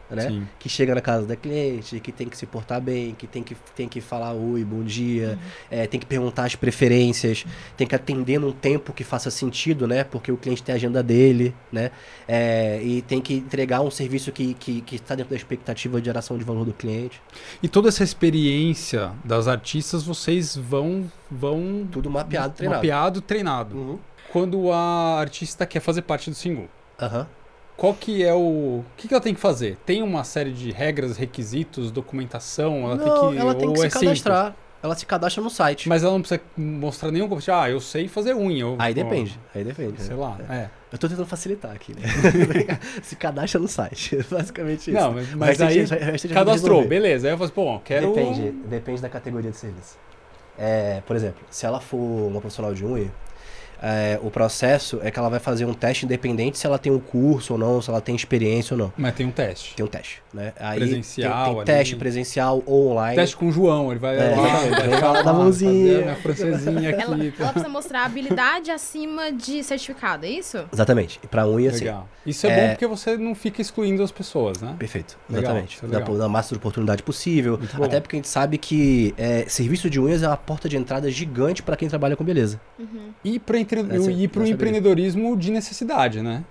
[0.09, 0.27] né?
[0.27, 0.47] Sim.
[0.59, 3.55] Que chega na casa da cliente, que tem que se portar bem, que tem que,
[3.75, 5.37] tem que falar oi, bom dia,
[5.69, 7.45] é, tem que perguntar as preferências,
[7.75, 10.03] tem que atender num tempo que faça sentido, né?
[10.03, 11.91] Porque o cliente tem a agenda dele, né?
[12.27, 16.05] É, e tem que entregar um serviço que, que, que está dentro da expectativa de
[16.05, 17.21] geração de valor do cliente.
[17.63, 22.77] E toda essa experiência das artistas, vocês vão vão Tudo mapeado, treinado.
[22.77, 23.75] mapeado, treinado.
[23.75, 23.99] Uhum.
[24.31, 26.67] Quando a artista quer fazer parte do single,
[27.01, 27.27] Aham.
[27.77, 29.77] Qual que é o, o que, que ela tem que fazer?
[29.85, 33.85] Tem uma série de regras, requisitos, documentação, ela Não, tem que ela tem que se
[33.85, 34.21] é simples?
[34.21, 34.55] cadastrar.
[34.83, 35.89] Ela se cadastra no site.
[35.89, 37.49] Mas ela não precisa mostrar nenhum competente.
[37.49, 38.67] Ah, eu sei fazer unha.
[38.67, 39.39] ou- Aí depende.
[39.53, 39.99] Aí depende.
[39.99, 40.69] Sei lá, é.
[40.91, 42.01] Eu tô tentando facilitar aqui, né?
[43.01, 44.17] se cadastra no site.
[44.29, 44.91] Basicamente isso.
[44.91, 47.27] Não, mas, mas aí gente cadastrou, beleza.
[47.27, 48.13] Aí eu falo assim, pô, quero...
[48.13, 49.97] Depende, depende da categoria de serviço.
[50.57, 53.11] É, por exemplo, se ela for uma profissional de unha,
[53.81, 56.99] é, o processo é que ela vai fazer um teste independente se ela tem um
[56.99, 58.93] curso ou não, se ela tem experiência ou não.
[58.97, 59.75] Mas tem um teste.
[59.75, 60.53] Tem um teste, né?
[60.59, 61.65] Aí Presencial tem, tem ali.
[61.65, 63.15] teste presencial ou online.
[63.15, 64.81] Teste com o João, ele vai É, lá, exatamente.
[64.81, 65.99] Ele vai dar lá, mãozinha.
[65.99, 67.01] fazer a francesinha aqui.
[67.01, 70.57] Ela, ela precisa mostrar habilidade acima de certificado, é isso?
[70.71, 71.19] Exatamente.
[71.23, 71.85] E pra unha, sim.
[71.85, 72.07] Legal.
[72.25, 74.75] Isso é, É- bom porque você não fica excluindo as pessoas, né?
[74.79, 75.77] Perfeito, exatamente.
[75.77, 76.03] é Dá legal.
[76.09, 77.59] pra dar a máxima de oportunidade possível.
[77.81, 81.09] Até porque a gente sabe que é, serviço de unhas é uma porta de entrada
[81.11, 82.59] gigante para quem trabalha com beleza.
[82.79, 83.11] Uhum.
[83.23, 86.43] E para Essa- e pro essa empreendedorismo de necessidade, né?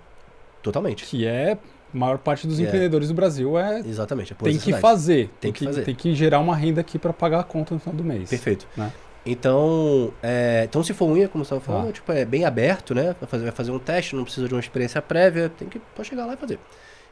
[0.62, 1.04] Totalmente.
[1.04, 2.62] Que é a maior parte dos É.
[2.64, 4.32] empreendedores do Brasil é Exatamente.
[4.32, 5.82] a tem que fazer, Tem que fazer.
[5.84, 8.28] tem que gerar uma renda aqui para pagar a conta no final do mês.
[8.30, 8.66] Perfeito.
[8.76, 8.90] Né?
[9.26, 11.92] Então, é, então, se for unha, como você estava falando, Ah.
[11.92, 13.14] tipo, é bem aberto, né?
[13.20, 16.08] Vai fazer, vai fazer um teste, não precisa de uma experiência prévia, tem que pode
[16.08, 16.58] chegar lá e fazer.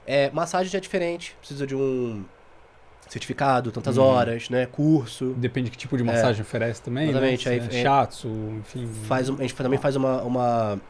[0.07, 2.23] É, massagem já é diferente, precisa de um
[3.12, 4.05] certificado, tantas Uhum.
[4.05, 4.66] horas, né?
[4.66, 5.35] Curso.
[5.37, 7.11] Depende de que tipo de massagem oferece também, É.
[7.11, 7.55] Exatamente, né?
[7.55, 8.29] aí- é é- shiatsu,
[8.61, 8.87] enfim.
[9.05, 10.81] Faz, a gente também faz uma, uma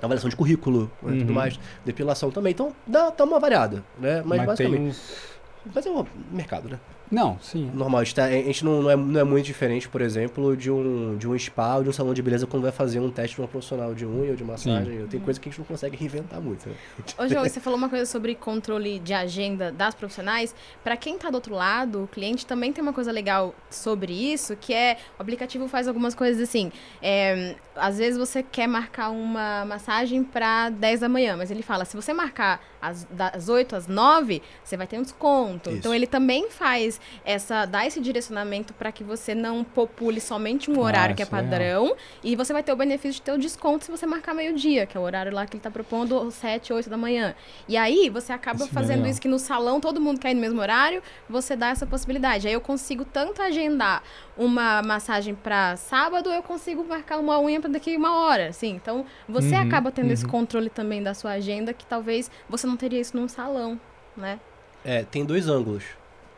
[0.00, 1.34] avaliação de currículo né, tudo Uhum.
[1.34, 2.52] mais, depilação também.
[2.52, 4.22] Então, dá, dá uma variada, né?
[4.24, 4.80] Mas, Mas basicamente.
[4.80, 5.30] uns...
[5.74, 6.78] Mas é o mercado, né?
[7.10, 7.70] Não, sim.
[7.74, 10.56] Normal, a gente, tá- a gente não, não, é, não é muito diferente, por exemplo,
[10.56, 13.10] de um, de um spa ou de um salão de beleza quando vai fazer um
[13.10, 15.06] teste de uma profissional de unha ou de massagem.
[15.08, 16.68] Tem coisa que a gente não consegue reinventar muito.
[16.68, 16.74] Né?
[17.18, 20.54] Ô, João, você falou uma coisa sobre controle de agenda das profissionais.
[20.84, 24.56] Pra quem tá do outro lado, o cliente também tem uma coisa legal sobre isso,
[24.56, 26.70] que é o aplicativo faz algumas coisas assim.
[27.02, 31.84] é, às vezes você quer marcar uma massagem pra 10 da manhã, mas ele fala,
[31.84, 35.70] se você marcar às, das 8 às 9, você vai ter um desconto.
[35.70, 35.78] Isso.
[35.78, 40.80] Então ele também faz essa, dá esse direcionamento pra que você não popule somente um
[40.80, 43.38] Ah, horário que é é padrão, e você vai ter o benefício de ter o
[43.38, 46.72] desconto se você marcar meio-dia, que é o horário lá que ele tá propondo, 7,
[46.72, 47.34] 8 da manhã.
[47.68, 50.34] E aí, você acaba Isso é fazendo isso que no salão todo mundo quer ir
[50.34, 52.46] no mesmo horário, você dá essa possibilidade.
[52.48, 54.02] Aí eu consigo tanto agendar
[54.36, 58.70] uma massagem pra sábado, eu consigo marcar uma unha pra daqui uma hora, assim.
[58.70, 60.30] Então, você Uhum, acaba tendo esse uhum.
[60.30, 63.78] controle também da sua agenda, que talvez você não teria isso num salão,
[64.16, 64.40] né?
[64.84, 65.84] É, tem dois ângulos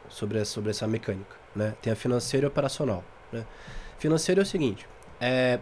[0.09, 1.37] sobre, essa- sobre essa mecânica.
[1.55, 1.75] Né?
[1.83, 3.05] Tem a financeira e a operacional.
[3.33, 3.45] Né?
[3.99, 4.89] Financeira é o seguinte:
[5.21, 5.59] é,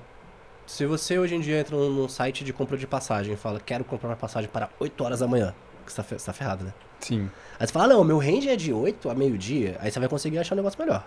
[0.66, 3.84] se você hoje em dia entra num, site de compra de passagem e fala, quero
[3.84, 5.52] comprar uma passagem para 8 horas da manhã,
[6.02, 6.72] fe- você tá ferrado, né?
[7.00, 7.28] Sim.
[7.58, 10.08] Aí você fala, ah, não, meu range é de 8 a meio-dia, aí você vai
[10.08, 11.04] conseguir achar um negócio melhor.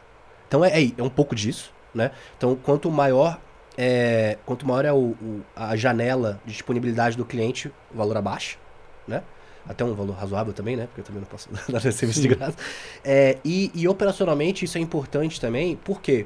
[0.48, 2.12] Então é, é, é um pouco disso, né?
[2.38, 3.40] Então quanto maior
[3.78, 8.58] é, quanto maior é o, o- a janela de disponibilidade do cliente, o valor abaixa,
[9.08, 9.24] né?
[9.68, 10.88] Até um valor razoável também, né?
[10.88, 12.58] Porque eu também não posso dar serviço de graça.
[13.04, 16.26] É, e, e operacionalmente isso é importante também, por quê?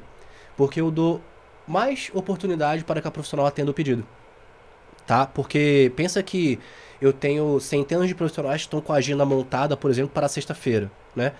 [0.55, 1.21] Porque eu dou
[1.67, 4.05] mais oportunidade para que a profissional atenda o pedido.
[5.05, 5.25] Tá?
[5.25, 6.59] Porque pensa que
[7.01, 10.91] eu tenho centenas de profissionais que estão com a agenda montada, por exemplo, para sexta-feira,
[11.15, 11.33] né?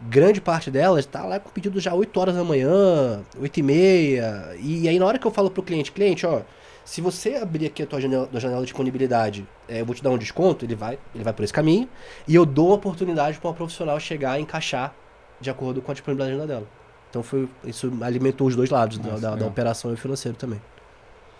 [0.00, 4.56] Grande parte delas está lá com pedido já 8 horas da manhã, 8 e meia.
[4.60, 6.42] E aí na hora que eu falo pro cliente, cliente, ó,
[6.90, 10.02] se você abrir aqui a tua janela, tua janela de disponibilidade, é, eu vou te
[10.02, 11.86] dar um desconto, ele vai, ele vai por esse caminho,
[12.26, 14.94] e eu dou oportunidade para uma profissional chegar e encaixar
[15.38, 16.66] de acordo com a disponibilidade da agenda dela.
[17.10, 19.48] Então foi, isso alimentou os dois lados, da, Nossa, da- da legal.
[19.50, 20.60] operação e o financeiro também.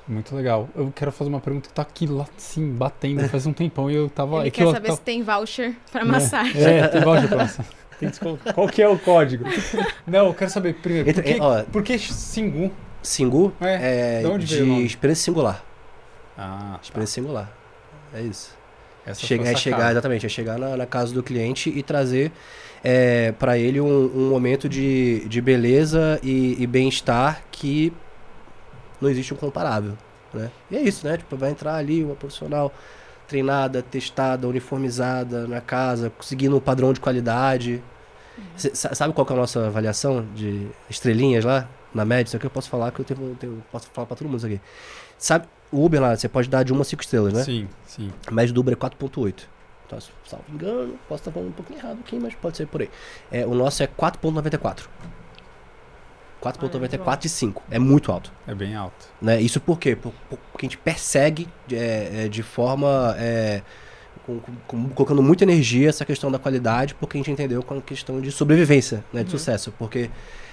[0.06, 0.68] Muito legal.
[0.76, 3.94] Eu quero fazer uma pergunta que tá aqui lá, sim, batendo faz um tempão e
[3.94, 4.38] eu tava.
[4.40, 6.12] Ele é que quer eu saber tava- se tem voucher pra né?
[6.12, 6.62] massagem.
[6.62, 7.72] É, tem voucher pra massagem.
[8.54, 9.44] Qual que é o código?
[10.06, 11.12] Não, eu quero saber primeiro.
[11.12, 12.70] Por que, ó, por que Singu?
[13.02, 15.64] Singu É, é, de experiência singular.
[16.36, 16.80] Ah, tá.
[16.82, 17.52] Experiência singular.
[18.12, 18.56] É isso.
[19.06, 21.82] Essa Chega, foi a é chegar, exatamente, é chegar na, na casa do cliente e
[21.82, 22.30] trazer
[22.84, 27.92] é, para ele um, um momento de, de beleza e, e bem-estar que
[29.00, 29.96] não existe um comparável.
[30.32, 30.50] Né?
[30.70, 31.16] E é isso, né?
[31.16, 32.72] Tipo, vai entrar ali uma profissional
[33.26, 37.82] treinada, testada, uniformizada na casa, conseguindo um padrão de qualidade.
[38.56, 41.68] Cê sa- sabe qual que é a nossa avaliação de estrelinhas lá?
[41.94, 44.26] Na média, isso aqui eu posso falar que eu tenho, tenho- posso falar pra todo
[44.26, 44.60] mundo isso aqui.
[45.18, 47.42] Sabe, o Uber lá, você pode dar de 1 a 5 estrelas, né?
[47.44, 48.12] Sim, sim.
[48.26, 49.48] A média do Uber é 4.8.
[49.86, 52.82] Então, se salvo engano, posso estar falando um pouquinho errado aqui, mas pode ser por
[52.82, 52.90] aí.
[53.32, 54.86] É, o nosso é 4.94.
[56.42, 57.62] 4.94 de 5.
[57.70, 58.30] É muito alto.
[58.46, 59.06] É bem alto.
[59.20, 59.40] Né?
[59.40, 59.96] Isso por quê?
[59.96, 63.14] Por- por- Porque a gente persegue é, é, de forma.
[63.18, 63.62] é,
[64.24, 67.80] com- com- colocando muita energia essa questão da qualidade, porque a gente entendeu com a
[67.80, 69.72] questão de sobrevivência, né, de sucesso.
[69.78, 70.10] Porque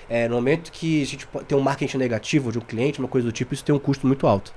[0.09, 3.25] é, no momento que a gente tem um marketing negativo de um cliente, uma coisa
[3.27, 4.53] do tipo, isso tem um custo muito alto.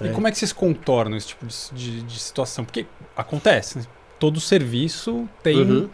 [0.00, 0.12] E né?
[0.12, 2.64] como é que vocês contornam esse tipo de, de- de situação?
[2.64, 2.86] Porque
[3.16, 3.84] acontece, né?
[4.18, 5.88] todo serviço tem, Uhum.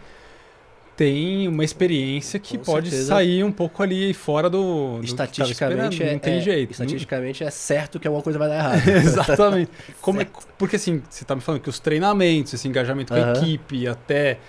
[0.95, 3.09] tem uma experiência que Com pode certeza.
[3.13, 6.71] sair um pouco ali fora do, do Estatisticamente, é, não tem é- jeito.
[6.71, 8.87] estatisticamente é certo que alguma coisa vai dar errado.
[8.89, 9.71] Exatamente.
[10.01, 13.31] Como é- porque assim, você tá me falando que os treinamentos, esse engajamento com a
[13.33, 14.39] equipe, até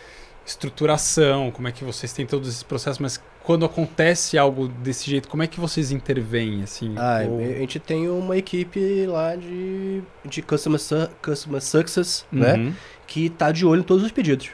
[0.51, 5.29] estruturação, como é que vocês têm todos esses processos, mas quando acontece algo desse jeito,
[5.29, 6.95] como é que vocês intervêm, assim?
[6.97, 12.55] Ah, Ou- a gente tem uma equipe lá de, de customer, su- customer success, né?
[12.55, 12.75] Uhum.
[13.07, 14.51] Que tá de olho em todos os pedidos.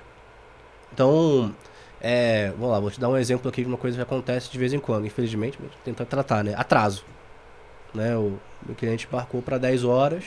[0.93, 1.55] Então,
[2.01, 4.59] é, vamos lá, vou te dar um exemplo aqui de uma coisa que acontece de
[4.59, 6.55] vez em quando, infelizmente, mas tentar tratar, né?
[6.57, 7.05] Atraso.
[7.95, 8.17] Né?
[8.17, 10.25] O meu cliente embarcou para 10 horas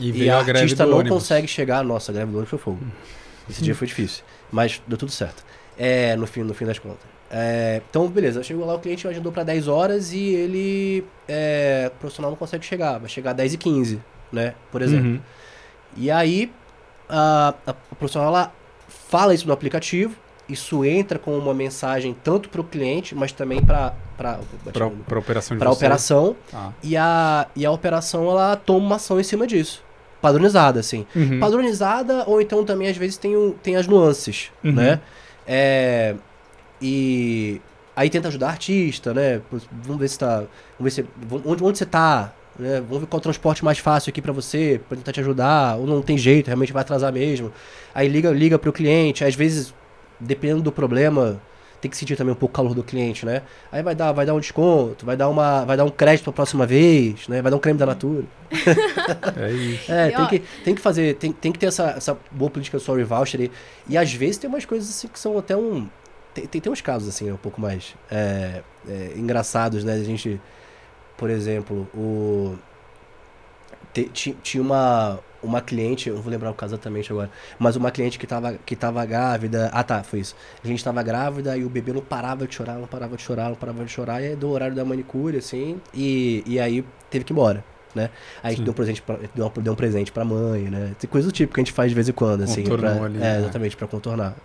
[0.00, 1.18] E e, a a artista não ônibus.
[1.22, 1.82] consegue chegar.
[1.82, 2.80] Nossa, a greve do ônibus foi fogo.
[3.48, 5.44] Esse dia foi difícil, mas deu tudo certo.
[5.78, 7.16] É, no fim, no fim das contas.
[7.30, 11.98] É, então, beleza, chegou lá, o cliente agendou para 10 horas e ele, é, o
[11.98, 14.54] profissional não consegue chegar, vai chegar às 10 e 15, né?
[14.70, 15.10] Por exemplo.
[15.10, 15.20] Uhum.
[15.96, 16.52] E aí,
[17.08, 18.52] a, a, a profissional
[18.88, 20.16] fala isso no aplicativo,
[20.48, 24.38] isso entra com uma mensagem tanto para o cliente, mas também para pra
[25.18, 26.36] operação para operação.
[26.52, 26.70] Ah.
[26.82, 29.84] E a, e a operação ela toma uma ação em cima disso.
[30.26, 31.06] Padronizada, assim.
[31.14, 31.38] Uhum.
[31.40, 34.72] Padronizada, ou então também às vezes tem, o- tem as nuances, Uhum.
[34.72, 35.00] né?
[35.46, 36.14] É,
[36.80, 37.60] e
[37.94, 39.40] aí tenta ajudar a artista, né?
[39.82, 40.44] Vamos ver se tá.
[40.78, 41.04] Vamos ver se.
[41.44, 42.32] Onde, onde você tá?
[42.58, 42.80] Né?
[42.80, 45.86] Vamos ver qual o transporte mais fácil aqui pra você, pra tentar te ajudar, ou
[45.86, 47.52] não tem jeito, realmente vai atrasar mesmo.
[47.94, 49.74] Aí liga, liga pro cliente, às vezes,
[50.18, 51.40] dependendo do problema,
[51.80, 53.42] tem que sentir também um pouco o calor do cliente, né?
[53.70, 56.32] Aí vai dar, vai dar um desconto, vai dar, uma, vai dar um crédito pra
[56.32, 57.42] próxima vez, né?
[57.42, 58.24] Vai dar um creme da Natura.
[59.36, 59.92] É isso.
[59.92, 62.78] É, tem ó- que, tem que fazer, tem, tem que ter essa, essa boa política
[62.78, 63.50] de sorry voucher aí.
[63.88, 65.88] E às vezes tem umas coisas assim que são até um.
[66.34, 69.94] Tem, tem, tem uns casos assim, um pouco mais é, é, engraçados, né?
[69.94, 70.40] A gente,
[71.16, 72.56] por exemplo, o.
[73.92, 74.10] te-
[74.42, 78.18] Tinha uma, uma cliente, eu não vou lembrar o caso exatamente agora, mas uma cliente
[78.18, 79.70] que tava, que tava grávida.
[79.72, 80.34] Ah tá, foi isso.
[80.62, 83.48] A gente tava grávida e o bebê não parava de chorar, não parava de chorar,
[83.48, 86.84] não parava de chorar, e aí deu o horário da manicure, assim, e, e aí
[87.10, 87.64] teve que ir embora.
[87.94, 88.10] Né?
[88.42, 88.64] Aí a gente Sim.
[88.64, 90.94] deu, um presente pra, deu, um presente pra mãe, né?
[90.98, 92.62] Tem coisa do tipo que a gente faz de vez em quando, assim.
[92.62, 93.38] Pra- ali, é, né?
[93.38, 94.36] exatamente, pra contornar.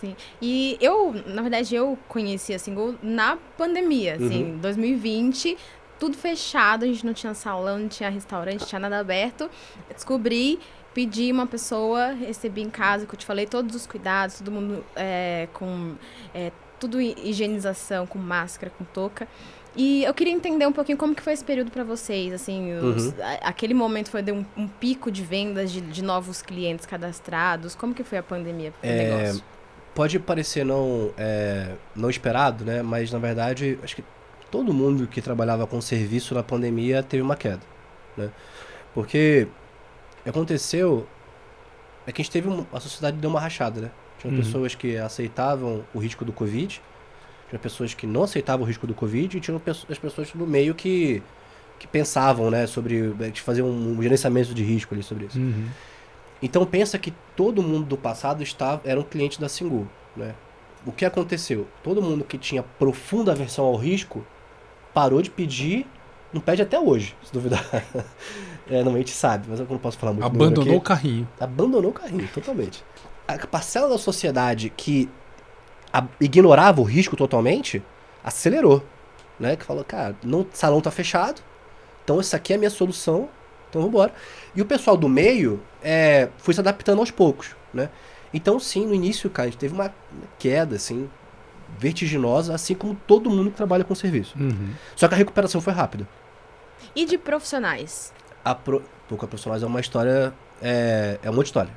[0.00, 0.14] Sim.
[0.40, 4.58] E eu, na verdade, eu conheci a Single na pandemia, assim, Uhum.
[4.58, 5.56] 2020,
[5.98, 9.50] tudo fechado, a gente não tinha salão, não tinha restaurante, não tinha nada aberto.
[9.92, 10.58] Descobri,
[10.94, 14.84] pedi uma pessoa, recebi em casa, que eu te falei, todos os cuidados, todo mundo
[14.94, 15.94] é, com
[16.34, 19.26] é, tudo hi- higienização, com máscara, com touca.
[19.78, 23.08] E eu queria entender um pouquinho como que foi esse período para vocês, assim, os-
[23.08, 23.14] Uhum.
[23.22, 27.74] a- aquele momento foi de um, um pico de vendas de, de novos clientes cadastrados,
[27.74, 29.44] como que foi a pandemia pro É, negócio?
[29.94, 32.82] Pode parecer não, é, não esperado, né?
[32.82, 34.04] Mas na verdade, acho que
[34.56, 37.60] todo mundo que trabalhava com serviço na pandemia teve uma queda,
[38.16, 38.30] né?
[38.94, 39.46] Porque
[40.24, 41.06] aconteceu
[42.06, 43.90] é que a gente teve um, a sociedade deu uma rachada, né?
[44.18, 44.38] Tinha Uhum.
[44.38, 46.80] pessoas que aceitavam o risco do Covid,
[47.50, 50.46] tinha pessoas que não aceitavam o risco do Covid e tinha pesso- as pessoas no
[50.46, 51.22] meio que
[51.78, 55.38] que pensavam, né, sobre de fazer um, um gerenciamento de risco ali sobre isso.
[55.38, 55.66] Uhum.
[56.40, 60.34] Então pensa que todo mundo do passado estava, era um cliente da Singu, né?
[60.86, 61.66] O que aconteceu?
[61.82, 64.24] Todo mundo que tinha profunda aversão ao risco
[64.96, 65.86] parou de pedir,
[66.32, 67.62] não pede até hoje, se duvidar.
[68.66, 71.28] é, não, a gente sabe, mas eu não posso falar muito Abandonou o carrinho.
[71.38, 72.82] Abandonou o carrinho, totalmente.
[73.28, 75.06] A parcela da sociedade que
[75.92, 77.82] a- ignorava o risco totalmente,
[78.24, 78.82] acelerou,
[79.38, 79.54] né?
[79.54, 81.42] Que falou, cara, não, salão tá fechado,
[82.02, 83.28] então essa aqui é a minha solução,
[83.68, 84.14] então vambora.
[84.54, 87.90] E o pessoal do meio é, foi se adaptando aos poucos, né?
[88.32, 89.92] Então sim, no início, cara, a gente teve uma
[90.38, 91.06] queda, assim,
[91.78, 94.36] vertiginosa, assim como todo mundo que trabalha com serviço.
[94.38, 94.70] Uhum.
[94.94, 96.08] Só que a recuperação foi rápida.
[96.94, 98.12] E de profissionais?
[98.44, 98.82] A pro...
[99.08, 100.32] Pô, com a profissionais é uma história.
[100.62, 101.70] É, é uma outra história.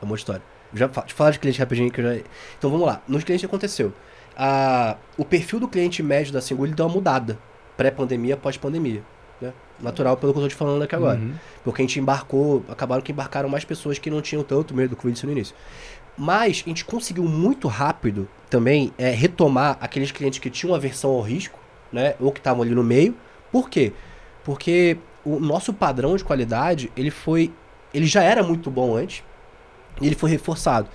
[0.00, 0.42] É uma outra história.
[0.74, 1.00] Já fa...
[1.02, 2.22] Deixa eu falar de cliente rapidinho que eu já.
[2.58, 3.02] Então vamos lá.
[3.08, 3.92] Nos clientes aconteceu.
[4.36, 4.96] A...
[5.16, 7.38] O perfil do cliente médio da Singu ele deu uma mudada.
[7.76, 9.02] Pré-pandemia, pós-pandemia.
[9.80, 11.18] Natural pelo que eu tô te falando aqui agora.
[11.18, 11.34] Uhum.
[11.64, 14.96] Porque a gente embarcou, acabaram que embarcaram mais pessoas que não tinham tanto medo do
[14.96, 15.54] Covid no início.
[16.16, 21.20] Mas a gente conseguiu muito rápido também é, retomar aqueles clientes que tinham aversão ao
[21.20, 21.58] risco,
[21.92, 22.14] né?
[22.18, 23.14] Ou que estavam ali no meio.
[23.52, 23.92] Por quê?
[24.44, 27.52] Porque o nosso padrão de qualidade, ele foi.
[27.94, 29.22] Ele já era muito bom antes.
[30.00, 30.88] E ele foi reforçado.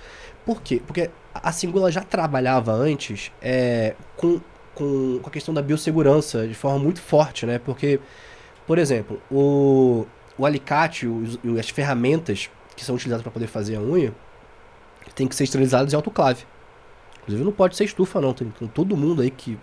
[0.44, 0.82] Por quê?
[0.86, 4.40] Porque a Singular já trabalhava antes é, com,
[4.74, 7.58] com, com a questão da biossegurança de forma muito forte, né?
[7.58, 8.00] Porque,
[8.66, 10.06] por exemplo, o,
[10.38, 14.12] o alicate, os, as ferramentas que são utilizadas para poder fazer a unha,
[15.14, 16.44] tem que ser esterilizadas em autoclave.
[17.22, 18.32] Inclusive não pode ser estufa não.
[18.32, 19.58] Tem, tem todo mundo aí que,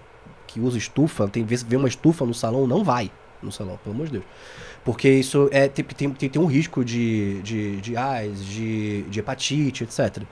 [0.47, 3.11] que usa estufa, tem vê uma estufa no salão, não vai
[3.41, 4.23] no salão, pelo amor de Deus.
[4.83, 9.83] Porque isso é, tem, tem, tem, um risco de, de, de AIDS, de, de hepatite,
[9.83, 10.23] etc.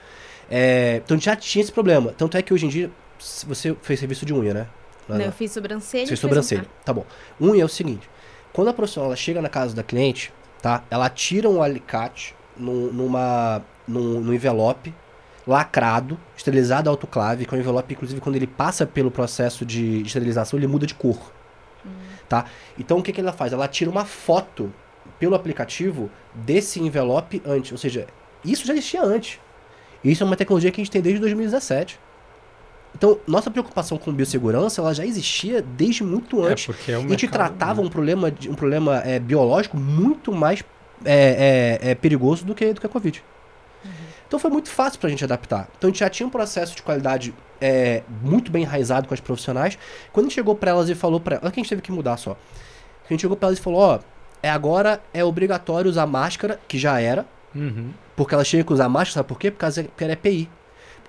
[0.49, 2.13] É, então já tinha esse problema.
[2.17, 4.67] Tanto é que hoje em dia, você fez serviço de unha, né?
[5.08, 6.08] Não, eu fiz sobrancelha.
[6.08, 6.65] Fez sobrancelha.
[6.86, 7.05] Tá bom.
[7.41, 8.08] Unha é o seguinte:
[8.53, 10.83] quando a profissional chega na casa da cliente, tá?
[10.89, 14.93] Ela tira um alicate num, numa, num, num envelope
[15.47, 20.59] lacrado, esterilizado autoclave, que é um envelope, inclusive, quando ele passa pelo processo de esterilização,
[20.59, 21.31] ele muda de cor.
[21.85, 21.89] Hum.
[22.27, 22.45] Tá?
[22.77, 23.51] Então, o que, que ela faz?
[23.51, 24.71] Ela tira uma foto
[25.17, 27.71] pelo aplicativo desse envelope antes.
[27.71, 28.05] Ou seja,
[28.45, 29.39] isso já existia antes.
[30.03, 31.99] Isso é uma tecnologia que a gente tem desde 2017.
[32.95, 36.63] Então, nossa preocupação com biossegurança, ela já existia desde muito é, antes.
[36.63, 37.88] É porque é um a gente tratava né?
[37.88, 40.63] um problema, um problema é, biológico muito mais
[41.06, 43.23] é, é, é, perigoso do que, do que a Covid.
[43.86, 43.91] Uhum.
[44.28, 45.69] Então foi muito fácil para a gente adaptar.
[45.78, 49.19] Então a gente já tinha um processo de qualidade é, muito bem enraizado com as
[49.19, 49.78] profissionais.
[50.12, 51.82] Quando a gente chegou para elas e falou para elas, olha que a gente teve
[51.82, 52.36] que mudar só.
[53.06, 53.99] A gente chegou para elas e falou, ó,
[54.41, 57.25] é agora é obrigatório usar máscara, que já era,
[57.56, 57.91] uhum.
[58.15, 59.52] porque ela tinha que usar máscara, sabe por quê?
[59.52, 59.65] Porque
[60.04, 60.49] ela é EPI.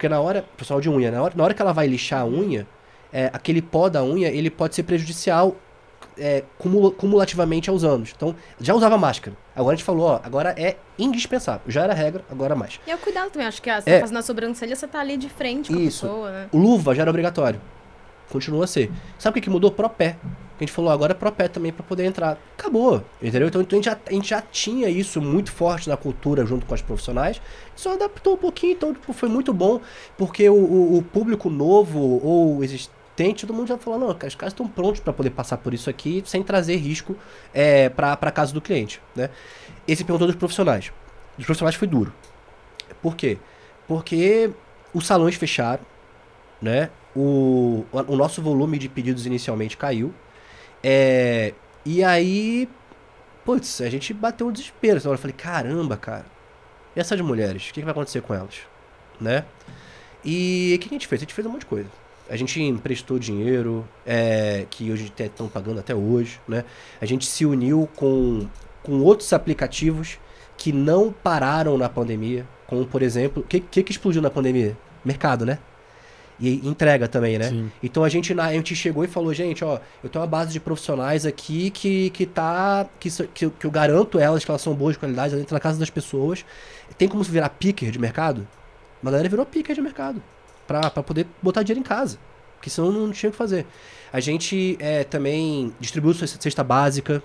[0.00, 2.24] Porque na hora, pessoal de unha, na hora, na hora que ela vai lixar a
[2.24, 2.66] unha,
[3.12, 5.54] é, aquele pó da unha, ele pode ser prejudicial
[6.16, 8.14] é, cumul cumulativamente aos anos.
[8.16, 9.36] Então, já usava máscara.
[9.54, 11.60] Agora a gente falou, ó, agora é indispensável.
[11.68, 12.80] Já era regra, agora mais.
[12.86, 14.88] E é o cuidado também, acho que ah, você é, tá fazendo a sobrancelha, você
[14.88, 16.06] tá ali de frente com isso.
[16.06, 16.48] a pessoa, né?
[16.50, 17.60] Luva já era obrigatório.
[18.30, 18.90] Continua a ser.
[19.18, 19.70] Sabe o que, que mudou?
[19.70, 20.16] Propé.
[20.58, 22.38] A gente falou agora é propé também para poder entrar.
[22.56, 23.48] Acabou, entendeu?
[23.48, 26.66] Então, então a, gente já, a gente já tinha isso muito forte na cultura junto
[26.66, 27.40] com as profissionais.
[27.74, 29.80] Só adaptou um pouquinho, então tipo, foi muito bom,
[30.18, 34.52] porque o, o, o público novo ou existente todo mundo já falou, não, os caras
[34.52, 37.16] estão prontos para poder passar por isso aqui sem trazer risco
[37.52, 39.00] é, para casa do cliente.
[39.14, 39.30] Né?
[39.86, 40.92] Esse perguntou dos profissionais.
[41.36, 42.12] Dos profissionais foi duro.
[43.02, 43.38] Por quê?
[43.86, 44.50] Porque
[44.92, 45.82] os salões fecharam,
[46.60, 46.90] né?
[47.14, 50.12] O, o nosso volume de pedidos inicialmente caiu.
[50.82, 51.52] É,
[51.84, 52.68] e aí,
[53.44, 54.98] putz, a gente bateu um desespero.
[54.98, 56.26] Então eu falei, caramba, cara.
[56.94, 57.62] E essas mulheres?
[57.62, 58.60] O que, que vai acontecer com elas?
[59.20, 59.44] Né?
[60.24, 61.20] E o que a gente fez?
[61.20, 61.88] A gente fez um monte de coisa.
[62.28, 66.64] A gente emprestou dinheiro, é, que hoje estão pagando até hoje, né?
[67.00, 68.46] A gente se uniu com,
[68.84, 70.16] com outros aplicativos
[70.56, 74.78] que não pararam na pandemia, como por exemplo, o que, que, que explodiu na pandemia?
[75.04, 75.58] Mercado, né?
[76.40, 77.50] E entrega também, né?
[77.50, 77.70] Sim.
[77.82, 80.58] Então a gente, a gente chegou e falou, gente, ó, eu tenho uma base de
[80.58, 82.88] profissionais aqui que, que tá.
[82.98, 85.60] Que, que, que eu garanto elas que elas são boas de qualidade, elas entram na
[85.60, 86.44] casa das pessoas.
[86.96, 88.48] Tem como se virar picker de mercado?
[89.02, 90.22] A galera virou picker de mercado
[90.66, 92.18] para poder botar dinheiro em casa.
[92.56, 93.66] Porque senão não tinha o que fazer.
[94.12, 97.22] A gente é, também distribuiu cesta básica.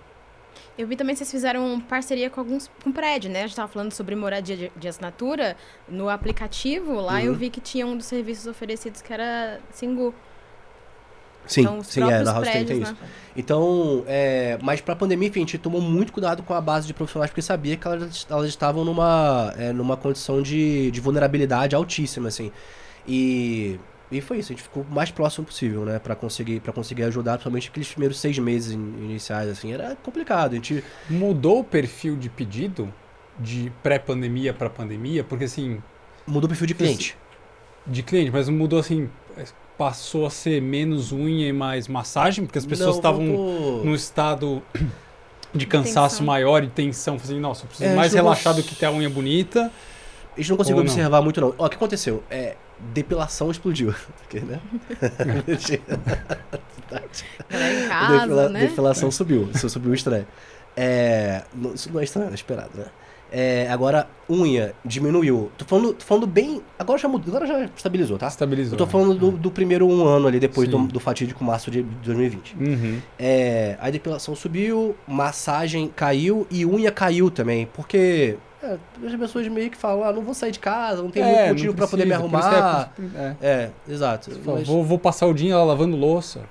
[0.77, 3.39] Eu vi também que vocês fizeram parceria com alguns com prédio, né?
[3.39, 5.55] A gente estava falando sobre moradia de, de, assinatura.
[5.87, 7.19] No aplicativo lá uhum.
[7.19, 10.13] eu vi que tinha um dos serviços oferecidos que era Singu.
[11.47, 12.91] Sim, então, sim, é, na House prédios, tem, isso.
[12.91, 12.97] Né?
[13.37, 16.87] Então, é, mas para a pandemia, enfim, a gente tomou muito cuidado com a base
[16.87, 21.75] de profissionais, porque sabia que elas, elas estavam numa, é, numa condição de, de vulnerabilidade
[21.75, 22.51] altíssima, assim.
[23.07, 23.79] E,
[24.11, 25.99] e foi isso, a gente ficou o mais próximo possível, né?
[25.99, 30.53] Pra conseguir, pra conseguir ajudar, principalmente aqueles primeiros seis meses iniciais, assim, era complicado.
[30.53, 30.83] A gente...
[31.09, 32.93] Mudou o perfil de pedido
[33.39, 35.23] de pré-pandemia para pandemia?
[35.23, 35.81] Porque assim.
[36.25, 37.17] Mudou o perfil de cliente.
[37.85, 39.09] De cliente, mas mudou assim.
[39.77, 43.23] Passou a ser menos unha e mais massagem, porque as pessoas estavam
[43.83, 44.63] no estado
[45.53, 46.25] de cansaço tensão.
[46.25, 47.15] maior e tensão.
[47.15, 49.69] Assim, nossa, eu preciso é, mais relaxado que ter a unha bonita.
[50.33, 51.53] A gente não conseguiu observar muito, não.
[51.57, 52.23] Ó, o que aconteceu?
[52.29, 53.93] É, depilação explodiu.
[54.19, 54.59] Porque, né?
[57.51, 58.59] em casa, Depila né?
[58.61, 59.49] Depilação subiu.
[59.53, 60.27] Isso subiu o estranho.
[60.77, 62.85] É, isso não é estranho, é esperado, né?
[63.31, 65.51] É, agora, unha diminuiu.
[65.57, 66.61] Tô falando, tô falando bem.
[66.77, 68.27] Agora já mudou, agora já estabilizou, tá?
[68.27, 68.73] Estabilizou.
[68.73, 71.81] Eu tô falando do, do primeiro um ano ali, depois do, do, fatídico março de
[71.81, 72.55] 2020.
[72.55, 73.01] Uhum.
[73.17, 77.67] É, a depilação subiu, massagem caiu e unha caiu também.
[77.73, 81.21] Porque é, as pessoas meio que falam, ah, não vou sair de casa, não tem
[81.21, 82.91] é, muito motivo para poder me arrumar.
[83.15, 84.31] É, é, exato.
[84.43, 84.67] Mas...
[84.67, 86.41] Vou, vou, passar o dia lavando louça.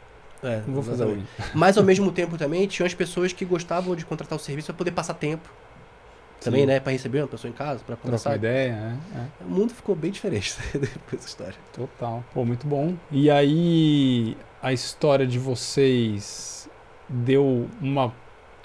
[0.42, 1.18] É, não vou fazer
[1.54, 4.74] Mas ao mesmo tempo também tinha as pessoas que gostavam de contratar o serviço para
[4.76, 5.48] poder passar tempo.
[6.40, 6.66] também, Sim.
[6.66, 6.80] né?
[6.80, 8.36] Pra receber uma pessoa em casa, pra Trocar uma conversar.
[8.36, 8.98] ideia, né?
[9.16, 9.44] É.
[9.44, 11.54] O mundo ficou bem diferente depois dessa história.
[11.72, 12.22] Total.
[12.34, 12.94] Pô, muito bom.
[13.10, 16.68] E aí, a história de vocês
[17.08, 18.12] deu uma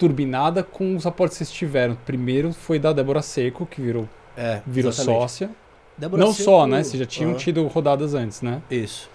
[0.00, 1.94] turbinada com os aportes que vocês tiveram.
[2.06, 5.20] Primeiro foi da Débora Seco, que virou, É, virou exatamente.
[5.20, 5.50] sócia.
[5.98, 6.82] Débora Não Seco- só, né?
[6.82, 7.38] Vocês já tinham Aham.
[7.38, 8.62] tido rodadas antes, né?
[8.70, 9.10] Isso.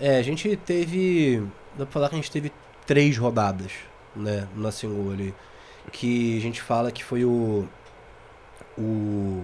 [0.00, 1.42] É, a gente teve.
[1.76, 2.52] Dá pra falar que a gente teve
[2.86, 3.72] três rodadas,
[4.14, 4.46] né?
[4.56, 5.34] Na Single ali.
[5.90, 7.66] Que a gente fala que foi o.
[8.78, 9.42] O.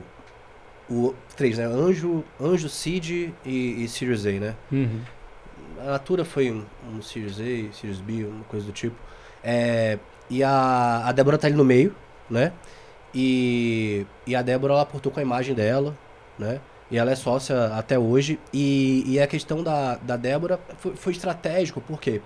[0.89, 1.14] O.
[1.37, 1.64] Três, né?
[1.64, 3.33] Anjo, Anjo Seed e,
[3.85, 4.55] e Series A, né?
[4.70, 5.01] Uhum.
[5.81, 8.97] A Natura foi um, um Series A, Series B, uma coisa do tipo.
[9.45, 9.99] É,
[10.31, 11.95] e a, a Débora tá ali no meio,
[12.29, 12.53] né?
[13.14, 15.97] E, e a Débora ela aportou com a imagem dela,
[16.39, 16.61] né?
[16.91, 18.39] E ela é sócia até hoje.
[18.53, 22.20] E, e a questão da, da Débora foi, foi estratégico, por quê?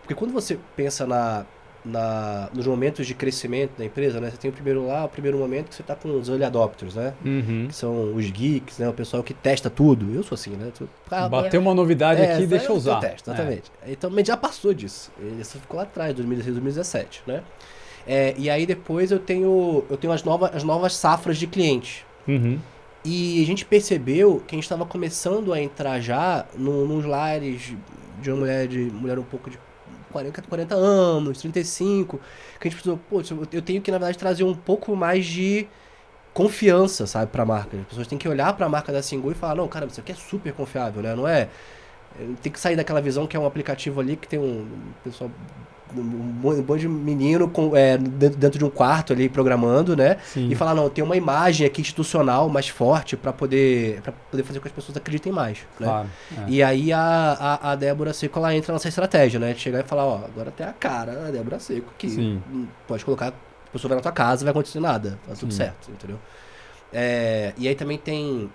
[0.00, 1.46] Porque quando você pensa na,
[1.84, 4.30] na, nos momentos de crescimento da empresa, né?
[4.30, 6.94] Você tem o primeiro lá, o primeiro momento que você tá com os early adopters,
[6.94, 7.12] né?
[7.24, 7.66] Uhum.
[7.68, 8.88] Que são os geeks, né?
[8.88, 10.14] O pessoal que testa tudo.
[10.14, 10.70] Eu sou assim, né?
[11.10, 13.00] Ah, Bateu uma novidade é, aqui, deixa eu eu usar.
[13.00, 13.34] testo, É.
[13.34, 13.72] exatamente.
[13.86, 15.10] Então, mas já passou disso.
[15.40, 17.42] Isso ficou lá atrás, 2016, 2017, né?
[18.06, 22.04] É, e aí depois eu tenho, eu tenho as, novas, as novas safras de clientes.
[22.26, 22.58] Uhum.
[23.04, 27.74] E a gente percebeu que a gente estava começando a entrar já no, nos lares
[28.20, 29.58] de uma mulher de mulher um pouco de
[30.12, 32.20] 40, 40 anos, 35,
[32.60, 35.66] que a gente precisou, pô, eu tenho que na verdade trazer um pouco mais de
[36.32, 37.76] confiança, sabe, pra marca.
[37.76, 40.12] As pessoas têm que olhar pra marca da Singu e falar, não, cara, isso aqui
[40.12, 41.14] é super confiável, né?
[41.14, 41.48] Não é
[42.42, 44.66] tem que sair daquela visão que é um aplicativo ali que tem um,
[45.02, 45.30] pessoal
[46.00, 50.18] um monte de menino com, é, dentro, dentro de um quarto ali programando, né?
[50.24, 50.48] Sim.
[50.50, 54.58] E falar, não, tem uma imagem aqui institucional mais forte para poder para poder fazer
[54.58, 55.86] com que as pessoas acreditem mais, né?
[55.86, 56.08] Claro.
[56.38, 56.44] é.
[56.48, 59.52] E aí a, a, a Débora Seco, ela entra nessa estratégia, né?
[59.52, 62.42] De chegar e falar, ó, agora tem a cara da Débora Seco, que Sim.
[62.50, 65.90] hum, pode colocar, a pessoa vai na tua casa, vai acontecer nada, tá tudo certo,
[65.90, 66.18] entendeu?
[66.92, 68.50] É, e aí também tem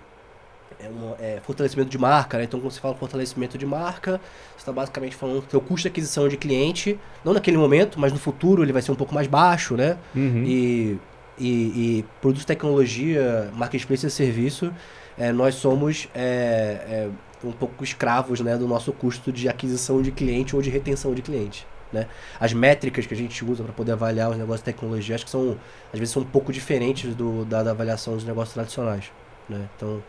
[0.80, 0.88] é
[1.20, 2.44] é, fortalecimento de marca, né?
[2.44, 4.20] Então, quando você fala fortalecimento de marca,
[4.56, 8.12] você está basicamente falando que o custo de aquisição de cliente, não naquele momento, mas
[8.12, 9.96] no futuro ele vai ser um pouco mais baixo, né?
[10.14, 10.44] Uhum.
[10.44, 10.98] E,
[11.38, 14.72] e, e produtos de tecnologia, marketplace e serviço,
[15.16, 17.08] é, nós somos é, é,
[17.44, 21.22] um pouco escravos né, do nosso custo de aquisição de cliente ou de retenção de
[21.22, 21.66] cliente.
[21.92, 22.06] Né?
[22.38, 25.30] As métricas que a gente usa para poder avaliar os negócios de tecnologia, acho que
[25.30, 25.58] são,
[25.92, 29.10] às vezes, são um pouco diferentes do, da, da avaliação dos negócios tradicionais.
[29.48, 29.68] Né?
[29.76, 30.02] Então,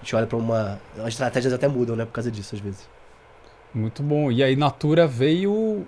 [0.00, 0.80] a gente olha para uma.
[0.98, 2.04] As estratégias até mudam, né?
[2.04, 2.88] Por causa disso, às vezes.
[3.74, 4.30] Muito bom.
[4.30, 5.86] E aí, Natura veio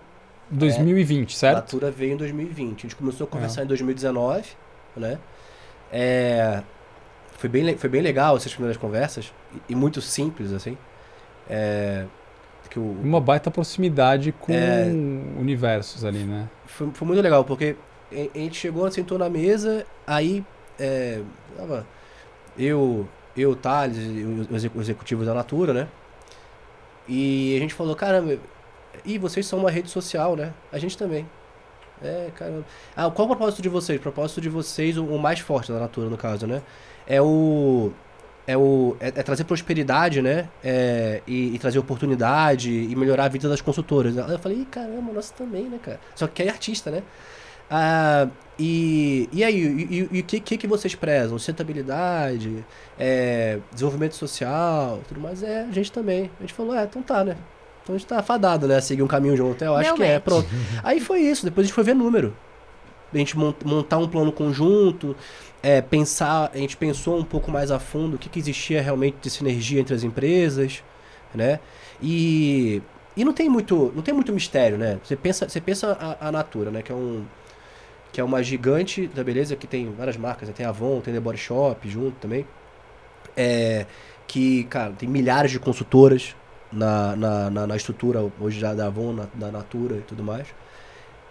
[0.51, 1.57] 2020, certo?
[1.57, 2.78] Natura veio em 2020.
[2.78, 3.64] A gente começou a conversar É.
[3.64, 4.45] em 2019,
[4.97, 5.18] né?
[5.93, 6.62] É,
[7.39, 9.32] foi, bem, foi bem legal essas primeiras conversas.
[9.68, 10.76] E, e muito simples, assim.
[11.49, 12.07] É,
[12.70, 14.85] que o, Uma baita proximidade com É.
[15.39, 16.49] universos ali, né?
[16.66, 17.76] foi, foi muito legal, porque
[18.11, 20.45] a, gente chegou, sentou na mesa, aí
[20.78, 21.20] é,
[21.57, 21.87] tava
[22.59, 23.07] eu,
[23.37, 25.89] eu, o Thales e os os execu- executivos da Natura, né?
[27.09, 28.39] E a gente falou, caramba,
[29.05, 30.53] e vocês são uma rede social, né?
[30.72, 31.26] A gente também.
[32.03, 32.64] É, caramba.
[32.97, 33.99] Ah, qual o propósito de vocês?
[33.99, 36.62] O propósito de vocês, o, o mais forte da Natura, no caso, né?
[37.07, 37.93] É o.
[38.47, 40.49] É, o, é, é trazer prosperidade, né?
[40.62, 44.16] É, e, e trazer oportunidade e melhorar a vida das consultoras.
[44.16, 45.99] Eu falei, caramba, nós também, né, cara?
[46.14, 47.03] Só que é artista, né?
[47.70, 48.28] Ah,
[48.59, 51.36] e, e aí, e, o que, que, que vocês prezam?
[51.38, 52.64] Sustentabilidade,
[52.98, 55.42] é, desenvolvimento social, tudo mais?
[55.42, 56.30] É, a gente também.
[56.38, 57.36] A gente falou, é, então tá, né?
[57.82, 58.76] Então a gente tá fadado, né?
[58.76, 59.62] A seguir um caminho junto.
[59.64, 60.48] Eu acho que é, pronto.
[60.82, 62.34] Aí foi isso, depois a gente foi ver número.
[63.12, 65.14] A gente mon- montar um plano conjunto,
[65.62, 69.16] é, pensar, a gente pensou um pouco mais a fundo o que, que existia realmente
[69.20, 70.82] de sinergia entre as empresas,
[71.34, 71.61] né?
[72.02, 72.82] E,
[73.16, 74.98] e não tem muito, não tem muito mistério, né?
[75.05, 76.82] Você pensa, você pensa a, a Natura, né?
[76.82, 77.24] Que é um
[78.14, 80.54] que é uma gigante da beleza que tem várias marcas, né?
[80.56, 82.46] tem Avon, tem The Body Shop junto também.
[83.36, 83.86] É,
[84.24, 86.36] que, cara, tem milhares de consultoras
[86.70, 90.46] na, na, na, na estrutura hoje já da Avon, na, da Natura e tudo mais.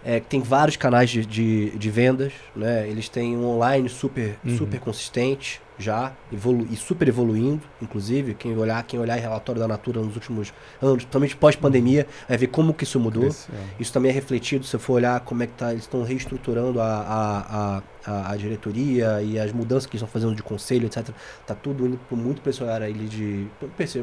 [0.04, 2.86] É, que tem vários canais de, de, de vendas, né?
[2.88, 4.56] Eles têm um online super, Uhum.
[4.58, 8.34] super consistente já, evolu e super evoluindo, inclusive.
[8.34, 12.46] Quem olhar, quem olhar em relatório da Natura nos últimos anos, principalmente pós-pandemia, vai ver
[12.48, 13.22] como que isso mudou.
[13.22, 13.54] Cresceu.
[13.80, 16.84] Isso também é refletido, se for olhar como é que tá, eles estão reestruturando a,
[16.86, 21.08] a, a, a, diretoria e as mudanças que eles estão fazendo de conselho, etc.
[21.46, 23.46] Tá tudo indo por muito pra esse olhar aí de.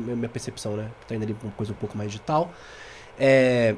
[0.02, 0.90] Minha percepção, né?
[1.08, 2.52] Tá indo ali pra uma coisa um pouco mais digital.
[3.18, 3.76] É,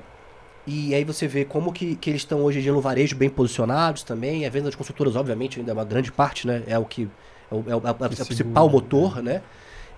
[0.65, 3.29] e aí você vê como que, que eles estão hoje em dia no varejo bem
[3.29, 4.45] posicionados também.
[4.45, 6.63] A venda das consultoras, obviamente, ainda é uma grande parte, né?
[6.67, 7.09] É o que.
[7.51, 9.41] É o, é o- é o- é principal motor, né?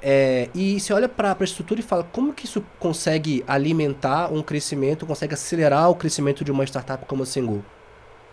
[0.01, 4.41] É, e você olha para a estrutura e fala como que isso consegue alimentar um
[4.43, 7.63] crescimento, consegue acelerar o crescimento de uma startup como a Singu?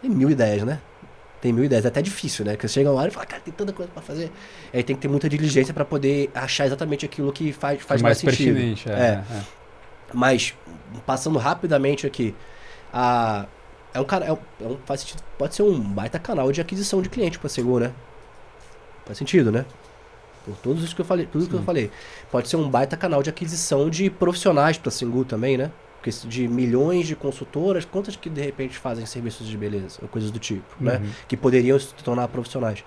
[0.00, 0.80] Tem mil ideias, né?
[1.40, 1.84] tem mil ideias.
[1.84, 2.52] É até difícil, né?
[2.52, 4.30] Porque você chega lá e fala, cara, tem tanta coisa pra fazer.
[4.72, 8.22] Aí tem que ter muita diligência pra poder achar exatamente aquilo que faz, faz mais,
[8.22, 8.54] mais sentido.
[8.54, 8.88] pertinente.
[8.88, 9.22] É, É.
[10.12, 10.54] Mas,
[11.06, 12.34] passando rapidamente aqui,
[12.92, 13.46] a,
[13.94, 14.24] é um cara.
[14.26, 17.38] É um, é um- faz sentido, pode ser um baita canal de aquisição de cliente
[17.38, 17.92] pra Seguro, né?
[19.04, 19.64] Faz sentido, né?
[20.44, 21.90] Por tudo isso que eu falei, tudo que eu falei.
[22.30, 25.70] Pode ser um baita canal de aquisição de profissionais pra Singu também, né?
[25.96, 30.32] Porque de milhões de consultoras, quantas que de repente fazem serviços de beleza, ou coisas
[30.32, 30.96] do tipo, né?
[30.96, 31.10] Uhum.
[31.28, 32.82] que poderiam se tornar profissionais.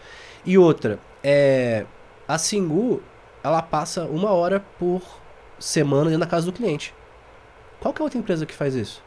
[0.45, 1.85] E outra, é,
[2.27, 3.01] a Singu,
[3.41, 5.01] ela passa uma hora por
[5.57, 6.93] semana dentro da casa do cliente.
[7.85, 8.99] Qual que é a outra empresa que faz isso?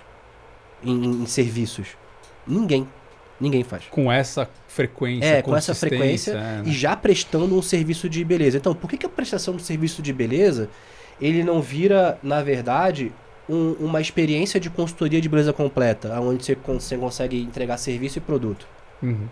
[0.85, 1.89] Em, em- serviços?
[2.47, 2.87] Ninguém.
[3.41, 3.83] Ninguém faz.
[3.91, 5.26] Com essa frequência.
[5.26, 6.62] É, com essa frequência é, né?
[6.64, 8.57] E já prestando um serviço de beleza.
[8.57, 10.68] Então, por que, que a prestação de serviço de beleza,
[11.20, 13.11] ele não vira, na verdade,
[13.49, 18.20] um- uma experiência de consultoria de beleza completa, onde você, você consegue entregar serviço e
[18.20, 18.64] produto?
[19.03, 19.26] Uhum.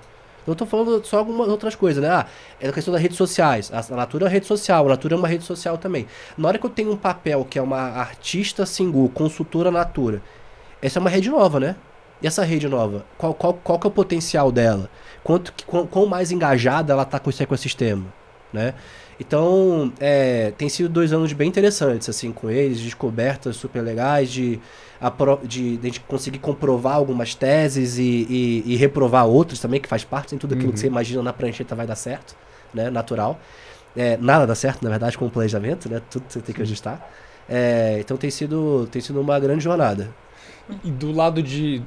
[0.46, 2.08] Eu tô falando só algumas outras coisas, né?
[2.08, 2.26] Ah,
[2.60, 3.72] é a questão das redes sociais.
[3.72, 6.06] A Natura é uma rede social, a Natura é uma rede social também.
[6.38, 10.22] Na hora que eu tenho um papel que é uma artista single, consultora Natura,
[10.80, 11.76] essa é uma rede nova, né?
[12.22, 14.88] E essa rede nova, qual, qual, qual que é o potencial dela?
[15.22, 18.06] Quanto, quão, quão mais engajada ela tá com esse ecossistema,
[18.52, 18.74] né?
[19.18, 24.60] Então, é, tem sido dois anos bem interessantes, assim, com eles, descobertas super legais, de,
[25.44, 30.34] de, de conseguir comprovar algumas teses e, e, e reprovar outras também, que faz parte,
[30.34, 30.74] em tudo aquilo Uhum.
[30.74, 32.36] que você imagina na prancheta vai dar certo,
[32.74, 32.90] né?
[32.90, 33.40] Natural.
[33.96, 36.02] É, nada dá certo, na verdade, com o planejamento, né?
[36.10, 37.00] Tudo você tem que ajustar.
[37.48, 40.14] É, então tem sido, tem sido uma grande jornada.
[40.84, 41.82] E do lado de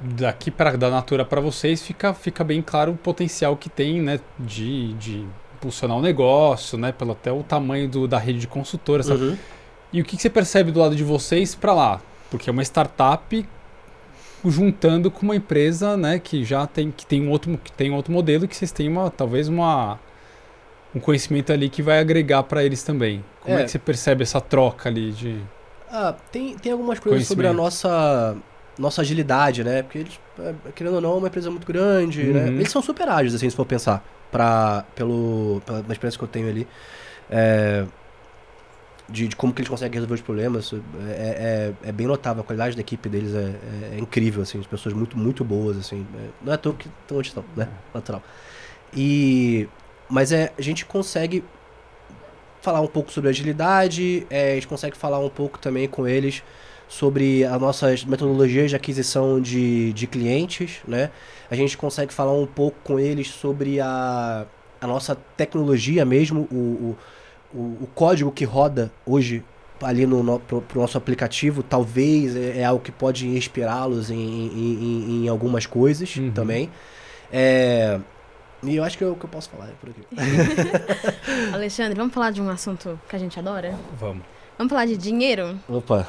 [0.00, 4.18] daqui para da Natura para vocês fica, fica bem claro o potencial que tem, né,
[4.38, 5.26] de, de
[5.62, 9.08] impulsionar o negócio, né, pelo até o tamanho do, da rede de consultoras.
[9.08, 9.36] Uhum.
[9.92, 12.00] E o que, que você percebe do lado de vocês para lá?
[12.30, 13.46] Porque é uma startup
[14.44, 17.94] juntando com uma empresa, né, que já tem que tem um outro que tem um
[17.94, 20.00] outro modelo que vocês têm uma talvez uma
[20.92, 23.24] um conhecimento ali que vai agregar para eles também.
[23.40, 23.62] Como é.
[23.62, 23.64] É.
[23.64, 25.38] que você percebe essa troca ali de
[25.88, 28.36] Ah, tem, tem algumas coisas sobre a nossa,
[28.76, 29.82] nossa agilidade, né?
[29.82, 32.46] Porque eles, é, querendo ou não, é uma empresa muito grande, né?
[32.46, 32.54] Uhum.
[32.56, 36.48] Eles são super ágeis, assim, se for pensar, pra, pelo, pela experiência que eu tenho
[36.48, 36.68] ali.
[37.30, 37.86] É,
[39.08, 40.72] de, de como que eles conseguem resolver os problemas.
[41.08, 43.54] É, é, é bem notável, a qualidade da equipe deles é,
[43.92, 46.06] é- é incrível, assim, as pessoas muito, muito boas, assim.
[46.16, 47.68] É, não é toa que estão onde estão, né?
[47.92, 48.22] Natural.
[48.94, 49.68] E,
[50.08, 51.44] mas é, a gente consegue
[52.60, 56.42] falar um pouco sobre agilidade, é, a gente consegue falar um pouco também com eles
[56.92, 61.10] sobre as nossas metodologias de aquisição de, de clientes, né?
[61.50, 64.44] A gente consegue falar um pouco com eles sobre a,
[64.78, 66.94] a nossa tecnologia mesmo, o,
[67.54, 69.42] o, o, código que roda hoje
[69.80, 74.16] ali no, no pro, pro nosso aplicativo, talvez é, é algo que pode inspirá-los em,
[74.18, 76.30] em, em, em algumas coisas Uhum.
[76.30, 76.70] também.
[77.32, 77.98] É,
[78.62, 80.04] e eu acho que é o que eu posso falar é por aqui.
[81.54, 83.74] Alexandre, vamos falar de um assunto que a gente adora?
[83.98, 84.24] vamos.
[84.58, 85.58] Vamos falar de dinheiro?
[85.66, 86.06] Opa.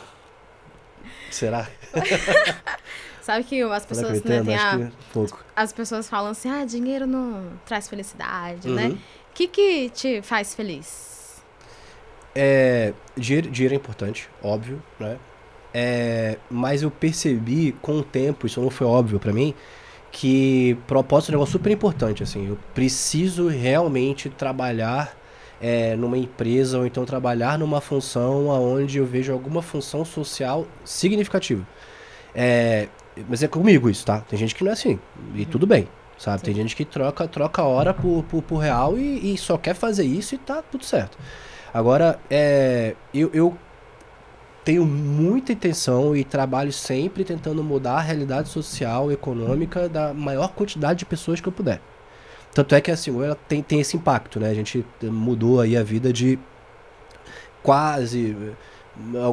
[1.34, 1.68] Será?
[3.22, 5.44] Sabe que as que eu pessoas, né, tem a, que pouco.
[5.56, 8.88] as pessoas falam assim, ah, dinheiro não traz felicidade, né?
[8.88, 8.94] Uhum.
[8.94, 11.42] O que que te faz feliz?
[12.36, 15.18] É, dinheiro, dinheiro é importante, óbvio, né?
[15.74, 19.56] É, mas eu percebi com o tempo, isso não foi óbvio pra mim,
[20.12, 22.48] que propósito é um negócio super importante, assim.
[22.48, 25.18] Eu preciso realmente trabalhar
[25.64, 31.66] é, numa empresa ou então trabalhar numa função onde eu vejo alguma função social significativa.
[32.36, 32.90] É,
[33.30, 34.20] mas é comigo isso, tá?
[34.20, 35.00] Tem gente que não é assim.
[35.34, 35.88] E tudo bem,
[36.18, 36.44] sabe?
[36.44, 40.04] Tem gente que troca, troca hora por, por, por real e, e só quer fazer
[40.04, 41.18] isso e tá tudo certo.
[41.74, 43.58] Agora, é, eu, eu
[44.66, 50.50] tenho muita intenção e trabalho sempre tentando mudar a realidade social e econômica da maior
[50.50, 51.80] quantidade de pessoas que eu puder.
[52.54, 54.50] Tanto é que assim, ela tem, tem esse impacto, né?
[54.50, 56.38] A gente mudou aí a vida de
[57.64, 58.36] quase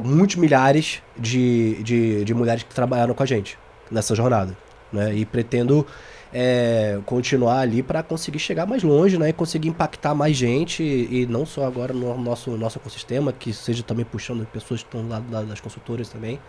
[0.02, 3.58] muitos milhares de, de, de mulheres que trabalharam com a gente
[3.90, 4.56] nessa jornada,
[4.90, 5.14] né?
[5.14, 5.86] E pretendo
[6.32, 9.28] é, continuar ali para conseguir chegar mais longe, né?
[9.28, 13.82] E conseguir impactar mais gente e não só agora no nosso nosso ecossistema, que seja
[13.82, 16.40] também puxando pessoas que estão lá lá das consultoras também.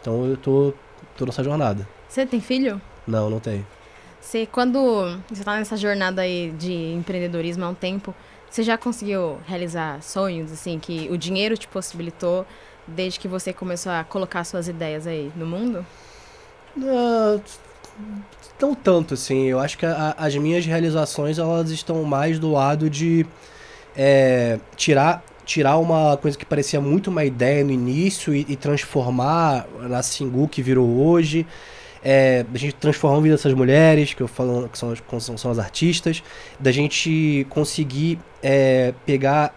[0.00, 0.72] Então eu tô
[1.16, 1.86] tô nessa jornada.
[2.08, 2.80] Você tem filho?
[3.06, 3.66] Não, não tenho.
[4.24, 8.14] Você, quando você tá nessa jornada aí de empreendedorismo há um tempo,
[8.50, 12.46] você já conseguiu realizar sonhos, assim, que o dinheiro te possibilitou
[12.86, 15.86] desde que você começou a colocar suas ideias aí no mundo?
[16.76, 17.42] Não,
[18.60, 19.44] não tanto, assim.
[19.46, 23.26] Eu acho que a- as minhas realizações elas estão mais do lado de
[23.96, 29.66] é, tirar tirar uma coisa que parecia muito uma ideia no início e, e transformar
[29.82, 31.46] na Singu que virou hoje.
[32.04, 35.58] É, gente transformar a vida dessas mulheres, que eu falo que são, são, são as
[35.58, 36.22] artistas,
[36.60, 39.54] da gente conseguir é, pegar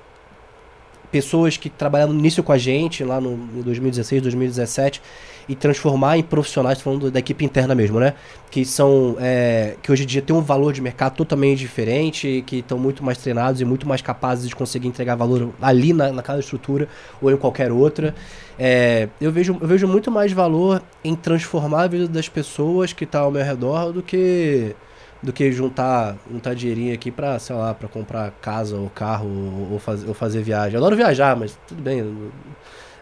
[1.18, 5.02] pessoas que trabalharam no início com a gente, lá no, em 2016, 2017,
[5.50, 8.14] e transformar em profissionais, falando da equipe interna mesmo, né?
[8.52, 9.16] Que são.
[9.20, 13.04] é, que hoje em dia tem um valor de mercado totalmente diferente, que estão muito
[13.04, 16.88] mais treinados e muito mais capazes de conseguir entregar valor ali na, naquela estrutura
[17.20, 18.14] ou em qualquer outra.
[18.60, 23.06] É, eu, vejo, eu vejo muito mais valor em transformar a vida das pessoas que
[23.06, 24.76] estão ao meu redor do que
[25.22, 29.74] do que juntar, juntar dinheirinho aqui pra, sei lá, pra comprar casa ou carro ou,
[29.74, 30.74] ou, faz, ou fazer viagem.
[30.74, 32.00] Eu adoro viajar, mas tudo bem.
[32.00, 32.32] Eu,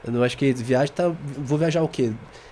[0.06, 1.12] eu não acho que viagem tá.
[1.38, 2.12] Vou viajar o quê?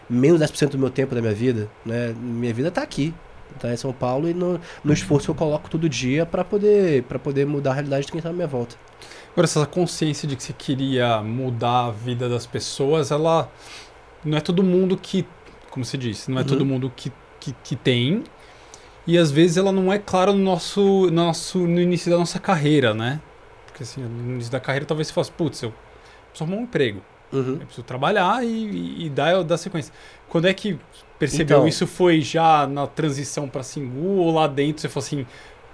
[0.10, 2.14] Menos 10% do meu tempo da minha vida, né?
[2.20, 3.14] Minha vida tá aqui.
[3.60, 7.04] Tá em São Paulo e no, no esforço que eu coloco todo dia pra poder,
[7.04, 8.76] pra poder mudar a realidade de quem tá à minha volta.
[9.32, 13.48] Agora, essa consciência de que você queria mudar a vida das pessoas, ela
[14.26, 15.26] não é todo mundo que,
[15.70, 16.48] como você disse, não é Uhum.
[16.48, 18.24] todo mundo que, que, que tem.
[19.06, 22.40] E às vezes ela não é clara no nosso, no nosso no início da nossa
[22.40, 23.20] carreira, né?
[23.68, 25.74] Porque assim, no início da carreira talvez você fosse, putz, eu
[26.30, 27.02] preciso arrumar um emprego.
[27.32, 27.54] Uhum.
[27.60, 29.92] Eu preciso trabalhar e, e, e dar, dar sequência.
[30.30, 30.80] Quando é que
[31.20, 31.86] percebeu Então- isso?
[31.88, 35.26] Foi já na transição para Singu ou lá dentro você falou assim,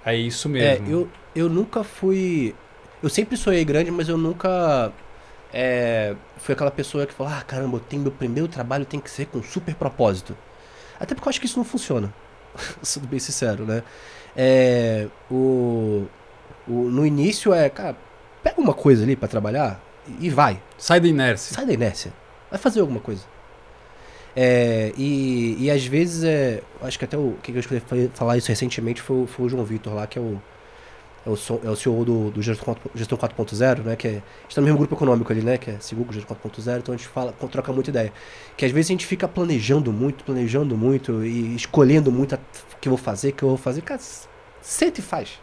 [0.04, 0.88] é isso É, mesmo?
[0.90, 2.54] eu, eu nunca fui.
[3.02, 4.90] Eu sempre sonhei grande, mas eu nunca.
[5.52, 9.10] É, fui aquela pessoa que falou: ah, caramba, eu tenho meu primeiro trabalho tem que
[9.10, 10.36] ser com super propósito.
[10.98, 12.12] Até porque eu acho que isso não funciona.
[12.82, 13.82] Sendo bem sincero, né?
[14.36, 16.06] É, o,
[16.68, 17.96] o, no início é, cara,
[18.42, 20.60] pega uma coisa ali pra trabalhar e, e vai.
[20.78, 21.54] Sai da inércia.
[21.54, 22.12] Sai da inércia.
[22.50, 23.22] Vai fazer alguma coisa.
[24.34, 26.62] É, e, e às vezes é.
[26.82, 29.94] Acho que até o que eu fa- falar isso recentemente foi, foi o João Vitor
[29.94, 30.40] lá, que é o.
[31.26, 33.94] É o, so- é o CEO do, do Gestão 4 Gestão 4.0, né?
[33.96, 35.58] Que é, a gente tá no mesmo grupo econômico ali, né?
[35.58, 38.10] Que é Segugo Gestão 4.0, então a gente fala, troca muita ideia.
[38.56, 42.38] Que às vezes a gente fica planejando muito, planejando muito e escolhendo muito o
[42.80, 43.82] que eu vou fazer, o que eu vou fazer.
[43.82, 44.00] Cara,
[44.62, 45.38] senta e faz.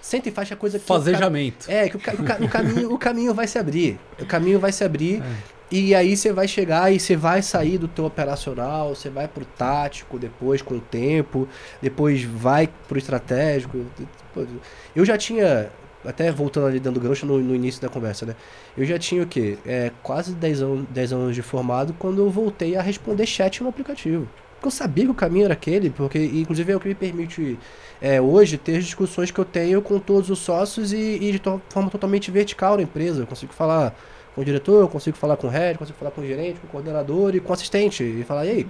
[0.00, 0.84] Senta e faz a coisa que.
[0.84, 1.66] o Fazejamento.
[1.68, 3.98] é, que o, o o caminho, o caminho vai se abrir.
[4.20, 5.20] O caminho vai se abrir.
[5.20, 5.55] É.
[5.70, 9.44] E aí você vai chegar e você vai sair do teu operacional, você vai pro
[9.44, 11.48] tático depois com o tempo,
[11.82, 13.84] depois vai pro estratégico.
[14.94, 15.68] Eu já tinha,
[16.04, 18.36] até voltando ali dando gancho no, no início da conversa, né?
[18.78, 19.58] Eu já tinha o quê?
[19.66, 23.68] É, quase 10 anos, 10 anos de formado quando eu voltei a responder chat no
[23.68, 24.28] aplicativo.
[24.54, 27.58] Porque eu sabia que o caminho era aquele, porque inclusive é o que me permite
[28.00, 31.42] é, hoje ter as discussões que eu tenho com todos os sócios e, e de
[31.68, 33.22] forma totalmente vertical na empresa.
[33.22, 33.94] Eu consigo falar
[34.36, 36.66] com o diretor, eu consigo falar com o head, consigo falar com o gerente, com
[36.68, 38.04] o coordenador e com o assistente.
[38.04, 38.66] E falar, e aí,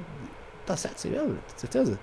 [0.64, 1.36] tá certo você mesmo?
[1.56, 1.98] Certeza?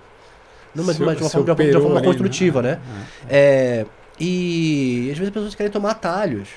[0.74, 2.80] Não, mas, Seu- mas de uma forma, de uma- forma ali, construtiva, né?
[3.28, 3.36] É.
[3.80, 3.86] É,
[4.20, 6.48] e às vezes as pessoas querem tomar atalhos.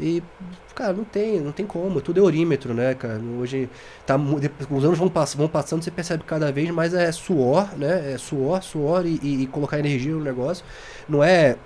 [0.00, 0.22] E,
[0.74, 2.00] cara, não tem, não tem como.
[2.00, 3.20] Tudo é orímetro, né, cara?
[3.40, 3.68] Hoje,
[4.06, 4.16] tá,
[4.70, 8.12] os anos vão, pass vão passando, você percebe cada vez mais é suor, né?
[8.14, 10.64] É suor, suor e, e- e colocar energia no negócio.
[11.08, 11.56] Não é,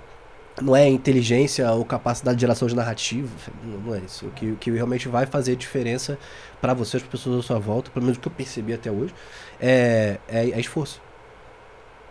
[0.61, 3.29] não é inteligência ou capacidade de geração de narrativa.
[3.63, 4.25] Não, é isso.
[4.25, 6.17] O que, o que realmente vai fazer diferença
[6.59, 9.13] para você, as pessoas à sua volta, pelo menos o que eu percebi até hoje,
[9.59, 10.99] é, é, é esforço.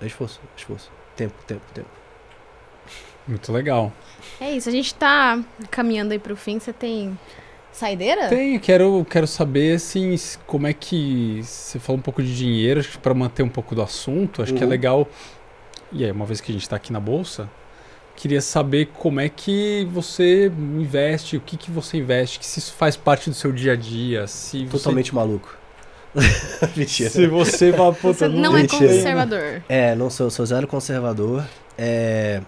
[0.00, 0.90] É esforço, esforço.
[1.16, 1.88] Tempo, tempo, tempo.
[3.26, 3.92] Muito legal.
[4.40, 6.60] É isso, a gente tá caminhando aí pro fim.
[6.60, 7.18] Você tem
[7.72, 8.28] saideira?
[8.28, 10.14] Tenho, quero, quero saber assim,
[10.46, 13.74] como é que você falou um pouco de dinheiro, acho que para manter um pouco
[13.74, 14.70] do assunto, acho que é Uhum.
[14.70, 15.08] legal.
[15.92, 17.50] E aí, uma vez que a gente está aqui na bolsa,
[18.16, 22.72] queria saber como é que você investe, o que que você investe, que se isso
[22.74, 25.56] faz parte do seu dia a dia, se você, Totalmente maluco.
[26.74, 27.10] Mentira.
[27.10, 28.88] se você vai Você não é mentira.
[28.88, 29.62] conservador.
[29.68, 31.44] É, não sou, sou zero conservador.
[31.76, 32.40] É,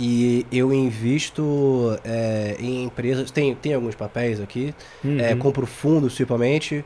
[0.00, 3.30] e eu invisto é, em empresas.
[3.30, 4.74] Tem, tem alguns papéis aqui.
[5.04, 5.20] Uhum.
[5.20, 6.84] É, compro fundos, principalmente.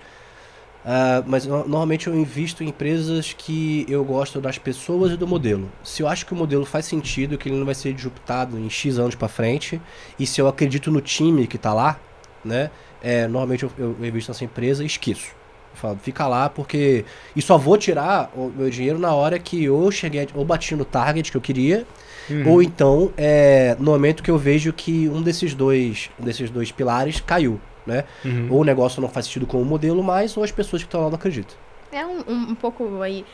[0.85, 5.26] Ah, mas no- normalmente eu invisto em empresas que eu gosto das pessoas e do
[5.26, 5.70] modelo.
[5.85, 8.68] Se eu acho que o modelo faz sentido, que ele não vai ser disruptado em
[8.68, 9.80] X anos pra frente,
[10.18, 11.99] e se eu acredito no time que tá lá,
[12.45, 12.70] né?
[13.01, 15.26] é, normalmente eu, eu invisto nessa empresa e esqueço.
[15.72, 17.05] Eu falo, fica lá porque.
[17.35, 20.85] E só vou tirar o meu dinheiro na hora que eu cheguei, ou bati no
[20.85, 21.87] target que eu queria,
[22.30, 22.49] Uhum.
[22.53, 26.70] ou então é, no momento que eu vejo que um desses dois, um desses dois
[26.70, 28.05] pilares caiu, né?
[28.24, 28.49] Uhum.
[28.51, 31.03] Ou o negócio não faz sentido com o modelo mais, ou as pessoas que estão
[31.03, 31.57] lá não acreditam.
[31.91, 33.24] É um, um, um pouco aí,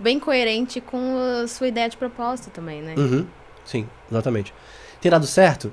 [0.00, 2.94] bem coerente com a sua ideia de propósito também, né?
[2.96, 3.26] Uhum.
[3.64, 4.52] Sim, exatamente.
[5.00, 5.72] Tem dado certo?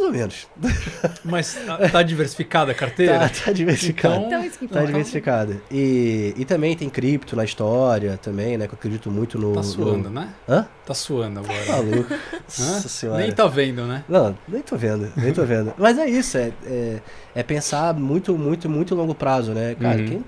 [0.00, 0.48] Mais ou menos.
[1.24, 3.18] Mas tá, tá diversificada a carteira?
[3.18, 4.14] Tá, tá diversificado.
[4.16, 5.60] Então- Então, isso que Tá diversificada.
[5.70, 8.66] E, e também tem cripto na história, também, né?
[8.66, 9.52] Que eu acredito muito no.
[9.52, 10.20] Tá suando, no...
[10.20, 10.34] né?
[10.48, 10.66] Hã?
[10.86, 11.66] Tá suando agora.
[11.68, 12.12] Maluco.
[12.14, 12.18] Hã?
[12.46, 13.18] Nossa senhora.
[13.22, 14.04] Nem tá vendo, né?
[14.08, 15.72] Não, nem tô vendo, nem tô vendo.
[15.76, 17.00] Mas é isso, é, é,
[17.34, 19.74] é pensar muito, muito, muito longo prazo, né?
[19.80, 20.06] Cara, Uhum.
[20.06, 20.24] quem.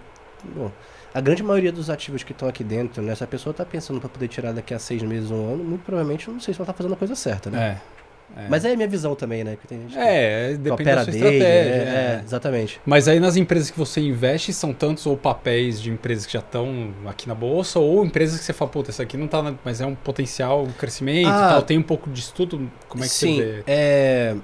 [0.57, 0.71] Bom,
[1.15, 3.15] a grande maioria dos ativos que estão aqui dentro, né?
[3.15, 5.83] Se a pessoa está pensando para poder tirar daqui a seis meses, um ano, muito
[5.85, 7.79] provavelmente não sei se ela está fazendo a coisa certa, né?
[7.79, 8.02] É.
[8.37, 8.47] é.
[8.49, 9.57] Mas é a minha visão também, né?
[9.61, 11.45] Que tem gente É, que opera da sua day, estratégia.
[11.45, 12.21] é, é.
[12.21, 12.81] é, exatamente.
[12.87, 16.39] Mas aí nas empresas que você investe, são tantos ou papéis de empresas que já
[16.41, 19.55] estão aqui na bolsa, ou empresas que você fala, puta, isso aqui não tá, na-
[19.65, 23.07] mas é um potencial crescimento Ah, e tal, tem um pouco de estudo, como é
[23.07, 23.63] que Sim, você vê?
[23.67, 24.37] é...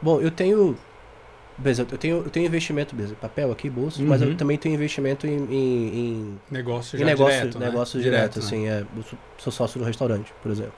[0.00, 0.76] Bom, eu tenho...
[1.58, 4.28] Beleza, eu tenho, eu tenho investimento, beleza, papel aqui, bolsa, mas Uhum.
[4.30, 7.66] eu também tenho investimento em, em, em, Negócio em negócio, direto, né?
[7.66, 8.44] negócio direto, né?
[8.46, 8.84] assim, é,
[9.38, 10.72] sou sócio do restaurante, por exemplo.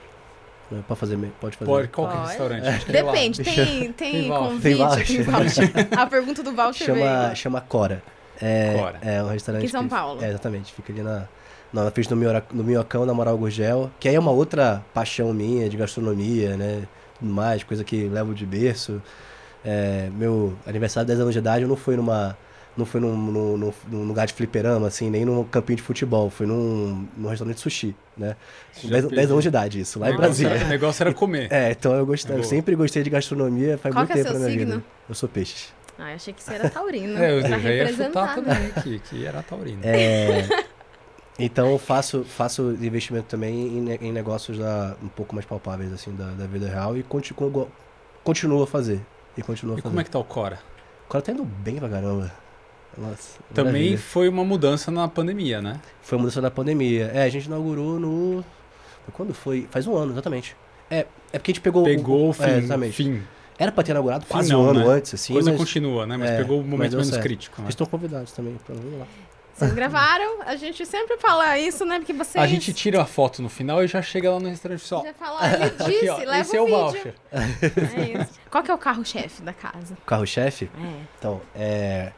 [0.71, 1.69] Né, Pode fazer, pode fazer.
[1.71, 2.29] Pode, qual que é o Pode.
[2.31, 2.67] restaurante?
[2.67, 2.91] É.
[2.91, 4.61] Depende, tem, tem, Tem convite,
[5.05, 5.71] Tem tem voucher.
[5.99, 7.35] A pergunta do voucher chama, veio.
[7.35, 8.01] chama Cora.
[8.41, 8.99] É, Cora.
[9.01, 9.61] é um restaurante.
[9.61, 10.23] Aqui em São que- Paulo.
[10.23, 10.73] É, exatamente.
[10.73, 11.25] Fica ali na,
[11.71, 12.15] na frente do,
[12.51, 13.91] do Minhocão, na Moral Gurgel.
[13.99, 16.83] Que aí é uma outra paixão minha de gastronomia, né?
[17.19, 19.01] Tudo mais, coisa que levo de berço.
[19.63, 22.37] É, meu aniversário de 10 anos de idade eu não fui numa.
[22.77, 26.29] Não fui num, num, num- num lugar de fliperama, assim, nem num campinho de futebol.
[26.29, 28.35] Fui num, num restaurante de sushi, né?
[28.83, 29.15] Já 10, teve.
[29.15, 30.55] 10 anos de idade, isso, lá em Brasília.
[30.55, 31.51] era- O negócio era comer.
[31.51, 34.23] É, então eu gostei, É eu sempre gostei de gastronomia, faz Qual muito que é
[34.23, 34.75] tempo seu na minha signo?
[34.75, 34.85] vida.
[35.07, 35.73] Eu sou peixes.
[35.97, 37.15] Ah, eu achei que você era taurino.
[37.23, 39.79] É, eu já ia chutar também aqui, que era taurino.
[39.81, 40.45] É,
[41.39, 46.13] então eu faço, faço investimento também em, em negócios da, um pouco mais palpáveis assim
[46.13, 47.69] da, da vida real e continuo,
[48.23, 48.99] continuo a fazer.
[49.37, 49.89] E continuo a E fazer.
[49.89, 50.59] como é que tá o Cora?
[51.07, 52.31] O cara tá indo bem pra caramba.
[52.97, 53.97] Nossa, Também maravilha.
[53.97, 55.79] foi uma mudança na pandemia, né?
[56.01, 57.11] foi uma mudança da pandemia.
[57.13, 58.43] É, a gente inaugurou no.
[59.13, 59.67] Quando foi?
[59.69, 60.55] Faz um ano, exatamente.
[60.89, 61.83] É, é porque a gente pegou.
[61.83, 62.93] Pegou o fim, é, exatamente.
[62.95, 63.23] fim.
[63.57, 64.85] Era pra ter inaugurado quase não, um ano né?
[64.95, 65.33] antes, assim.
[65.33, 66.17] Coisa mas continua, né?
[66.17, 67.23] Mas é, pegou o momento menos certo.
[67.23, 67.61] crítico.
[67.61, 67.69] Né?
[67.69, 69.05] Estão convidados também pra vir lá.
[69.53, 71.99] Vocês gravaram, a gente sempre fala isso, né?
[71.99, 72.43] Porque vocês.
[72.43, 75.01] A gente tira a foto no final e já chega lá no restaurante só.
[75.03, 76.81] já fala, "Ah, ele disse, Aqui, ó, leva esse o é o vídeo.
[76.81, 77.15] voucher.
[77.31, 78.33] É isso.
[78.51, 79.93] Qual que é o carro-chefe da casa?
[79.93, 80.69] O carro-chefe?
[80.77, 81.01] É.
[81.17, 82.11] Então, é.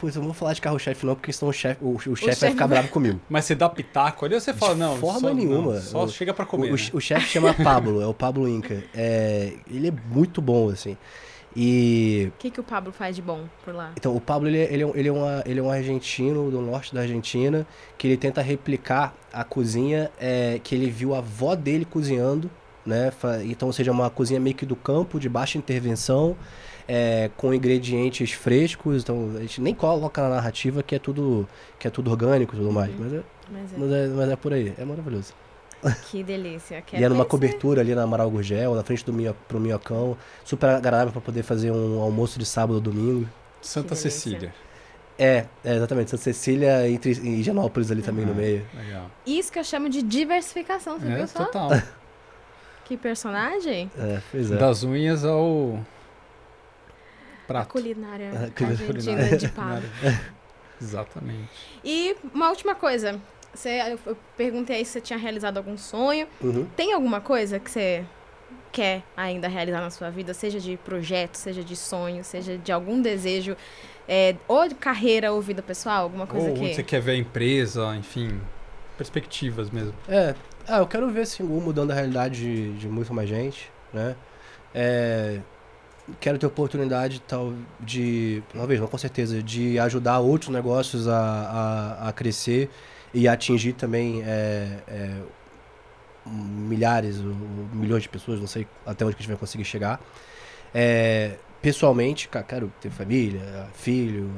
[0.00, 2.20] Pois eu não vou falar de carro-chefe não, porque senão o chefe, o, o chefe
[2.26, 3.20] vai chefe ficar bravo comigo.
[3.28, 5.72] Mas você dá pitaco ali ou você fala, De não, forma só, nenhuma.
[5.74, 6.72] não, só O- chega pra O, comer.
[6.72, 6.82] o, né?
[6.92, 8.84] o chefe chama Pablo, é o Pablo Inca.
[8.94, 10.96] É, ele é muito bom, assim.
[11.56, 12.30] E.
[12.36, 13.92] O que, que o Pablo faz de bom por lá?
[13.96, 16.50] Então, o Pablo, ele, é- ele, é, um- ele, é uma, ele é um argentino
[16.50, 21.18] do norte da Argentina, que ele tenta replicar a cozinha é, que ele viu a
[21.18, 22.50] avó dele cozinhando,
[22.86, 23.10] né?
[23.44, 26.36] Então, ou seja, uma cozinha meio que do campo, de baixa intervenção,
[26.88, 29.02] é, com ingredientes frescos.
[29.02, 31.46] Então, a gente nem coloca na narrativa que é tudo,
[31.78, 32.90] que é tudo orgânico e tudo mais.
[32.98, 33.22] Mas é,
[33.52, 35.32] Mas é, mas, é, mas é por aí, é maravilhoso.
[36.10, 36.82] que delícia.
[36.86, 37.52] Quer e é numa conhecer?
[37.54, 40.16] cobertura ali na Amaral Gurgel, na frente do minho, pro Minhocão.
[40.44, 43.28] Super agradável para poder fazer um almoço de sábado ou domingo.
[43.60, 43.94] Santa.
[43.94, 44.52] Cecília.
[45.18, 46.10] É, é, exatamente.
[46.10, 48.64] Santa Cecília entre, e Higienópolis ali também no Ah, meio.
[48.74, 49.10] Legal.
[49.26, 51.44] Isso que eu chamo de diversificação, você É, viu só?
[51.44, 51.70] total.
[52.84, 53.90] Que personagem?
[53.98, 54.56] É, pois é.
[54.56, 55.78] Das unhas ao
[57.48, 57.68] A prato.
[57.72, 58.86] culinária Ah, culinária.
[58.86, 59.88] argentina de Pablo.
[60.80, 61.48] Exatamente.
[61.84, 63.20] E uma última coisa.
[63.54, 66.28] Você, eu perguntei aí se você tinha realizado algum sonho.
[66.40, 66.66] Uhum.
[66.76, 68.04] Tem alguma coisa que você
[68.70, 70.32] quer ainda realizar na sua vida?
[70.34, 73.56] Seja de projeto, seja de sonho, seja de algum desejo,
[74.06, 76.04] é, ou de carreira ou vida pessoal?
[76.04, 76.60] Alguma coisa Ou que...
[76.60, 78.40] onde você quer ver a empresa, enfim,
[78.96, 79.94] perspectivas mesmo.
[80.08, 80.34] É,
[80.68, 84.14] ah, eu quero ver Singu mudando a realidade de, de muito mais gente, né?
[84.74, 85.40] É,
[86.20, 91.18] quero ter oportunidade tal de, talvez, não com certeza, de ajudar outros negócios a,
[92.00, 92.70] a, a crescer
[93.12, 95.20] e atingir também é, é,
[96.26, 97.34] milhares ou
[97.72, 100.00] milhões de pessoas, não sei até onde que a gente vai conseguir chegar.
[100.74, 104.30] É, pessoalmente, quero ter família, filho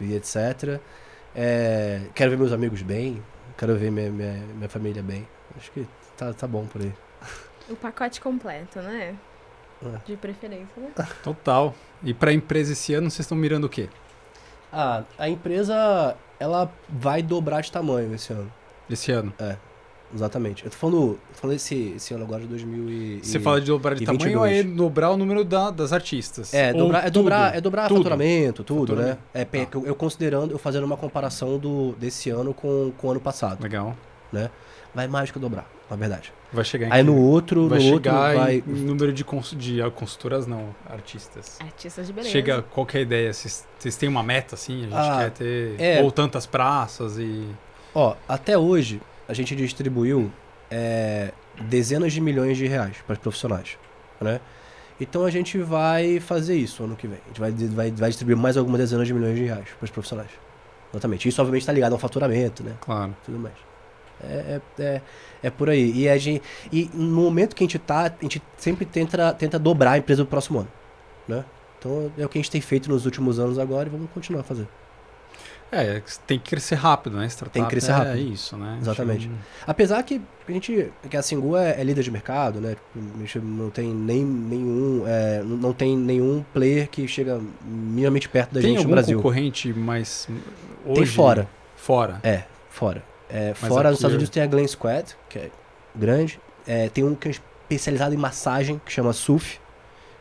[0.00, 0.80] e etc.
[1.34, 3.22] É, quero ver meus amigos bem,
[3.56, 5.26] quero ver minha, minha, minha família bem.
[5.56, 5.86] Acho que
[6.16, 6.92] tá, tá bom por aí.
[7.68, 9.14] O pacote completo, né?
[9.84, 9.98] É.
[10.06, 10.90] De preferência, né?
[11.22, 11.74] Total.
[12.02, 13.88] E pra empresa esse ano, vocês estão mirando o quê?
[14.72, 18.52] Ah, a empresa, ela vai dobrar de tamanho esse ano.
[18.90, 19.32] Esse ano?
[20.14, 20.64] Exatamente.
[20.64, 23.20] Eu tô falando, tô falando esse, esse ano agora de 2000 e...
[23.22, 24.76] Você fala de dobrar de tamanho ou é 22.
[24.76, 26.54] dobrar o número da- das artistas?
[26.54, 27.56] É, dobrar, é dobrar, tudo?
[27.56, 27.96] é dobrar Tudo.
[27.98, 29.20] faturamento, tudo, Faturamento.
[29.34, 29.40] né?
[29.42, 29.68] É, Tá.
[29.74, 33.62] eu, eu considerando, eu fazendo uma comparação do, desse ano com, com o ano passado.
[33.62, 33.94] Legal.
[34.94, 36.32] Vai mais que dobrar, na verdade.
[36.52, 38.64] Vai chegar em Aí no outro, vai no outro chegar em- vai...
[38.66, 39.54] número de, cons...
[39.56, 41.58] de ah, consultoras, não, artistas.
[41.60, 42.32] Artistas de beleza.
[42.32, 43.32] Chega, qual que é a ideia?
[43.32, 44.78] Vocês vocês têm uma meta assim?
[44.78, 46.02] A gente Ah, quer ter é.
[46.02, 47.46] ou tantas praças e...
[47.94, 50.32] Ó, até hoje a gente distribuiu
[50.70, 53.76] é, dezenas de milhões de reais para os profissionais,
[54.20, 54.40] né?
[55.00, 57.18] Então a gente vai fazer isso ano que vem.
[57.24, 59.90] A gente vai, vai, vai distribuir mais algumas dezenas de milhões de reais para os
[59.90, 60.30] profissionais.
[60.92, 61.28] Exatamente.
[61.28, 62.72] Isso obviamente está ligado ao faturamento, né?
[62.80, 63.14] Claro.
[63.24, 63.54] Tudo mais.
[64.22, 65.02] É, é, é,
[65.44, 65.92] é por aí.
[65.92, 66.42] E, a gente,
[66.72, 70.22] e no momento que a gente tá, a gente sempre tenta, tenta dobrar a empresa
[70.22, 70.68] do próximo ano,
[71.26, 71.44] né?
[71.78, 74.40] Então é o que a gente tem feito nos últimos anos agora e vamos continuar
[74.40, 74.66] a fazer.
[75.70, 77.26] É, tem que crescer rápido, né?
[77.26, 78.32] Startup Tem que crescer é rápido.
[78.32, 78.78] isso, né?
[78.80, 79.28] Exatamente.
[79.28, 79.34] Tipo,
[79.66, 82.74] Apesar que a gente, que a Singu é, é líder de mercado, né?
[82.96, 88.54] A gente não tem nem nenhum, é, não tem nenhum player que chega minimamente perto
[88.54, 89.18] da tem gente no Brasil.
[89.18, 90.26] concorrente mais
[90.86, 91.00] hoje?
[91.00, 91.48] Tem fora.
[91.76, 92.18] Fora.
[92.22, 93.04] É, fora.
[93.30, 95.50] É, fora nos Estados Unidos tem a Glen Squad, que é
[95.94, 96.40] grande.
[96.66, 99.58] É, tem um que é especializado em massagem, que chama SUF,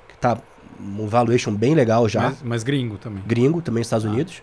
[0.10, 0.38] que tá
[0.80, 2.22] um valuation bem legal já.
[2.22, 3.24] Mas, mas gringo também.
[3.26, 4.10] Gringo, também nos Estados Ah.
[4.10, 4.42] Unidos.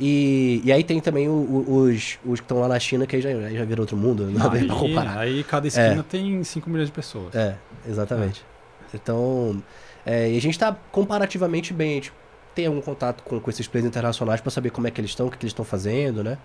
[0.00, 3.14] E, e aí tem também o- o- os, os que estão lá na China, que
[3.14, 5.18] aí já, aí já viram outro mundo, não dá aí, pra comparar.
[5.18, 7.32] aí cada esquina tem 5 milhões de pessoas.
[7.34, 7.54] É,
[7.88, 8.44] exatamente.
[8.92, 9.62] Então,
[10.04, 11.90] é, e a gente tá comparativamente bem.
[11.92, 12.12] A gente
[12.54, 15.26] tem algum contato com, com esses players internacionais pra saber como é que eles estão,
[15.26, 16.38] o que, que eles estão fazendo, né?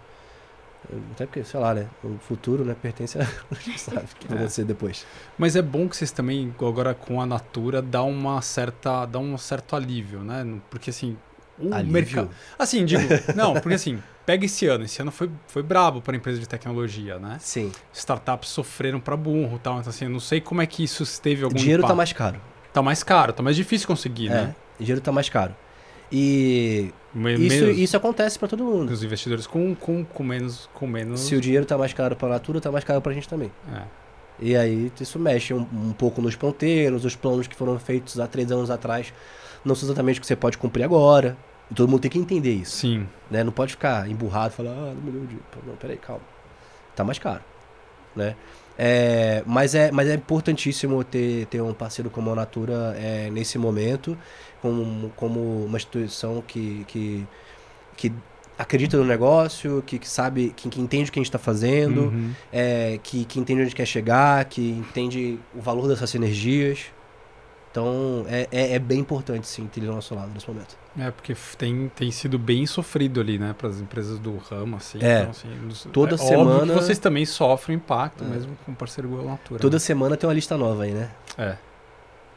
[1.11, 1.88] Até porque, sei lá, né?
[2.03, 3.21] O futuro, né, pertence a.
[3.23, 4.39] a sabe o que vai É.
[4.41, 5.05] acontecer depois.
[5.38, 9.38] Mas é bom que vocês também, agora com a Natura, dá uma certa, dá um
[9.38, 10.45] certo alívio, né?
[10.69, 11.15] Porque assim,
[11.59, 11.93] o Alívio?
[11.93, 12.30] mercado.
[12.57, 13.01] Assim, digo,
[13.36, 14.86] não, porque assim, pega esse ano.
[14.86, 17.38] Esse ano foi, foi brabo para empresa de tecnologia, né?
[17.39, 17.71] Sim.
[17.93, 19.80] Startups sofreram para burro e tal.
[19.80, 21.97] Então, assim, eu não sei como é que isso teve O algum dinheiro tá impacto.
[21.97, 22.41] mais caro.
[22.73, 24.55] Tá mais caro, tá mais difícil conseguir, É, né?
[24.80, 25.53] o dinheiro tá mais caro.
[26.12, 26.91] E
[27.39, 28.91] isso, isso acontece pra todo mundo.
[28.91, 30.70] Os investidores com, com, com menos.
[30.74, 33.28] Com menos Se o dinheiro tá mais caro pra Natura, tá mais caro pra gente
[33.28, 33.51] também.
[33.74, 33.84] é.
[34.41, 38.26] E aí isso mexe um, um pouco nos ponteiros, os planos que foram feitos há
[38.26, 39.14] três anos atrás
[39.66, 41.36] não são exatamente o que você pode cumprir agora.
[41.70, 42.78] E todo mundo tem que entender isso.
[42.78, 43.05] Sim.
[43.30, 43.43] Né?
[43.43, 45.43] Não pode ficar emburrado e falar, ah, não me deu dinheiro.
[45.68, 46.22] Não, peraí, calma.
[46.95, 47.41] Tá mais caro.
[48.16, 48.36] Né?
[48.78, 53.57] É, mas, é, mas é importantíssimo ter, ter um parceiro como a Natura é, nesse
[53.57, 54.18] momento,
[54.62, 57.28] como, como uma instituição que, que,
[57.97, 58.12] que
[58.57, 62.01] acredita no negócio, que, que sabe, que, que entende o que a gente está fazendo
[62.07, 62.32] Uhum.
[62.51, 66.88] é, que, que entende onde quer chegar, que entende o valor dessas sinergias.
[67.72, 70.76] Então é, é, é bem importante sim ter ele ao nosso lado nesse momento.
[70.97, 74.97] É, porque tem, tem sido bem sofrido ali, né, para as empresas do ramo, assim.
[75.01, 75.20] É.
[75.20, 78.28] Então, assim, nos- Toda é semana- vocês também sofrem impacto, É.
[78.28, 79.60] mesmo com um parceiro igual Natura.
[79.62, 79.80] Toda né?
[79.80, 81.12] semana tem uma lista nova aí, né?
[81.38, 81.55] É.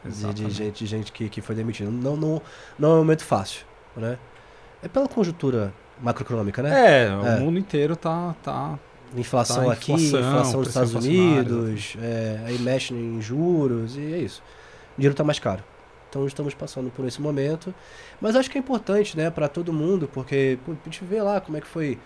[0.04, 1.90] De, de gente, de gente que, que foi demitida.
[1.90, 2.42] Não, não,
[2.78, 3.64] não é um momento fácil,
[3.96, 4.18] né?
[4.82, 7.04] É pela conjuntura macroeconômica, né?
[7.06, 7.38] É, o É.
[7.38, 8.34] mundo inteiro tá.
[8.42, 8.78] tá
[9.14, 14.18] Inflação Tá, aqui, inflação, inflação pressão Estados Unidos, é, aí mexe em juros e é
[14.18, 14.42] isso.
[14.96, 15.62] O dinheiro tá mais caro.
[16.08, 17.74] Então estamos passando por esse momento.
[18.20, 21.40] Mas acho que é importante, né, para todo mundo, porque pô, a gente vê lá
[21.40, 21.98] como é que foi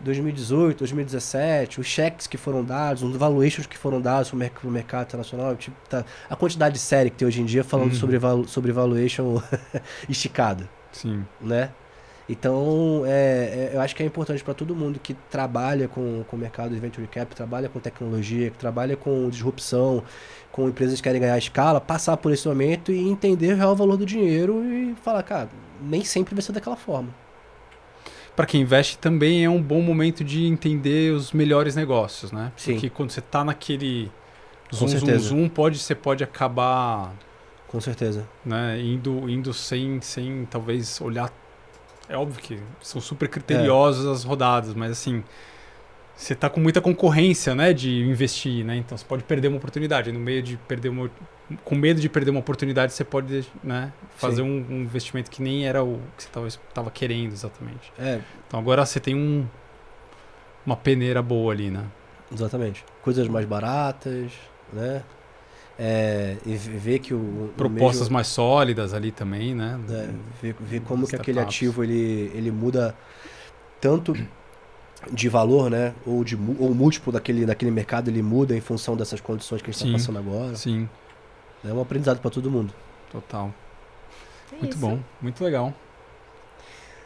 [0.00, 5.06] 2018, 2017, os cheques que foram dados, os valuations que foram dados para o mercado
[5.06, 7.98] internacional, tipo, tá, a quantidade de série que tem hoje em dia falando Uhum.
[7.98, 9.42] sobre, valu- sobre valuation
[10.08, 11.24] esticada sim.
[11.40, 11.70] né?
[12.30, 16.36] Então, é, é, eu acho que é importante para todo mundo que trabalha com, com
[16.36, 20.02] o mercado de venture cap, trabalha com tecnologia, que trabalha com disrupção,
[20.52, 23.96] com empresas que querem ganhar escala, passar por esse momento e entender o real valor
[23.96, 25.48] do dinheiro e falar, cara,
[25.80, 27.08] nem sempre vai ser daquela forma.
[28.38, 32.52] Para quem investe também é um bom momento de entender os melhores negócios, né?
[32.56, 32.74] Sim.
[32.74, 34.12] Porque quando você tá naquele
[34.70, 37.12] Com zoom, zoom, zoom, pode, você pode acabar
[37.66, 38.28] Com certeza.
[38.44, 41.32] né, indo, indo sem, sem talvez olhar.
[42.08, 45.24] É óbvio que são super criteriosos as rodadas, mas assim,
[46.18, 48.76] você tá com muita concorrência, né, de investir, né?
[48.76, 50.10] Então você pode perder uma oportunidade.
[50.10, 51.08] No meio de perder uma,
[51.64, 55.64] com medo de perder uma oportunidade, você pode, né, fazer um, um investimento que nem
[55.66, 57.92] era o que você talvez estava querendo exatamente.
[57.96, 59.46] É, Então agora você tem um
[60.66, 61.84] uma peneira boa ali, né?
[62.32, 62.84] exatamente.
[63.00, 64.32] Coisas mais baratas,
[64.72, 65.02] né?
[65.78, 69.78] É, e ver que o, o Propostas mesmo- mais sólidas ali também, né?
[69.88, 70.10] É,
[70.42, 72.94] ver, ver como que aquele ativo ele, ele muda
[73.80, 74.12] tanto
[75.12, 75.94] de valor, né?
[76.06, 79.70] Ou de ou o múltiplo daquele, daquele mercado ele muda em função dessas condições que
[79.70, 80.54] a gente está passando agora.
[80.56, 80.88] Sim,
[81.64, 82.72] É um aprendizado para todo mundo.
[83.10, 83.52] total.
[84.52, 84.78] É Muito isso.
[84.78, 85.72] bom, muito legal.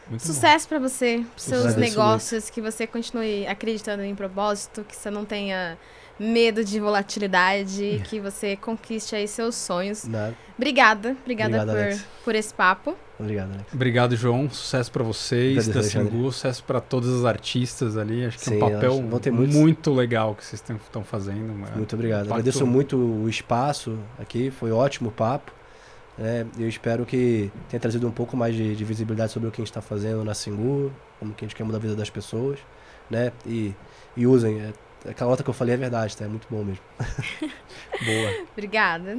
[0.09, 0.25] Muito.
[0.25, 1.79] Sucesso pra você, pros seus Sucesso.
[1.79, 5.77] negócios, que você continue acreditando em propósito, que você não tenha
[6.19, 10.03] medo de volatilidade, que você conquiste aí seus sonhos.
[10.03, 10.35] Né?
[10.57, 12.01] Obrigada, obrigada Obrigado, Alex.
[12.01, 12.95] por, por esse papo.
[13.19, 13.73] Obrigado, Alex.
[13.73, 14.49] Obrigado, João.
[14.49, 15.83] Sucesso pra vocês, da.
[15.83, 18.25] Singu, sucesso pra todos os artistas ali.
[18.25, 19.55] Acho que é Sim, um papel muitos.
[19.55, 21.53] muito legal que vocês estão fazendo.
[21.53, 21.75] mano.
[21.77, 22.21] Muito obrigado.
[22.25, 25.51] impacto- Agradeço muito o espaço aqui, foi ótimo o papo.
[26.17, 26.45] né?
[26.59, 29.63] eu espero que tenha trazido um pouco mais de, de visibilidade sobre o que a
[29.63, 32.59] gente está fazendo na Singu, como que a gente quer mudar a vida das pessoas,
[33.09, 33.31] né?
[33.45, 33.73] E,
[34.17, 34.59] e usem.
[34.59, 36.25] é- aquela nota que eu falei é verdade, tá?
[36.25, 36.83] É muito bom mesmo.
[38.05, 38.45] Boa.
[38.53, 39.17] Obrigada.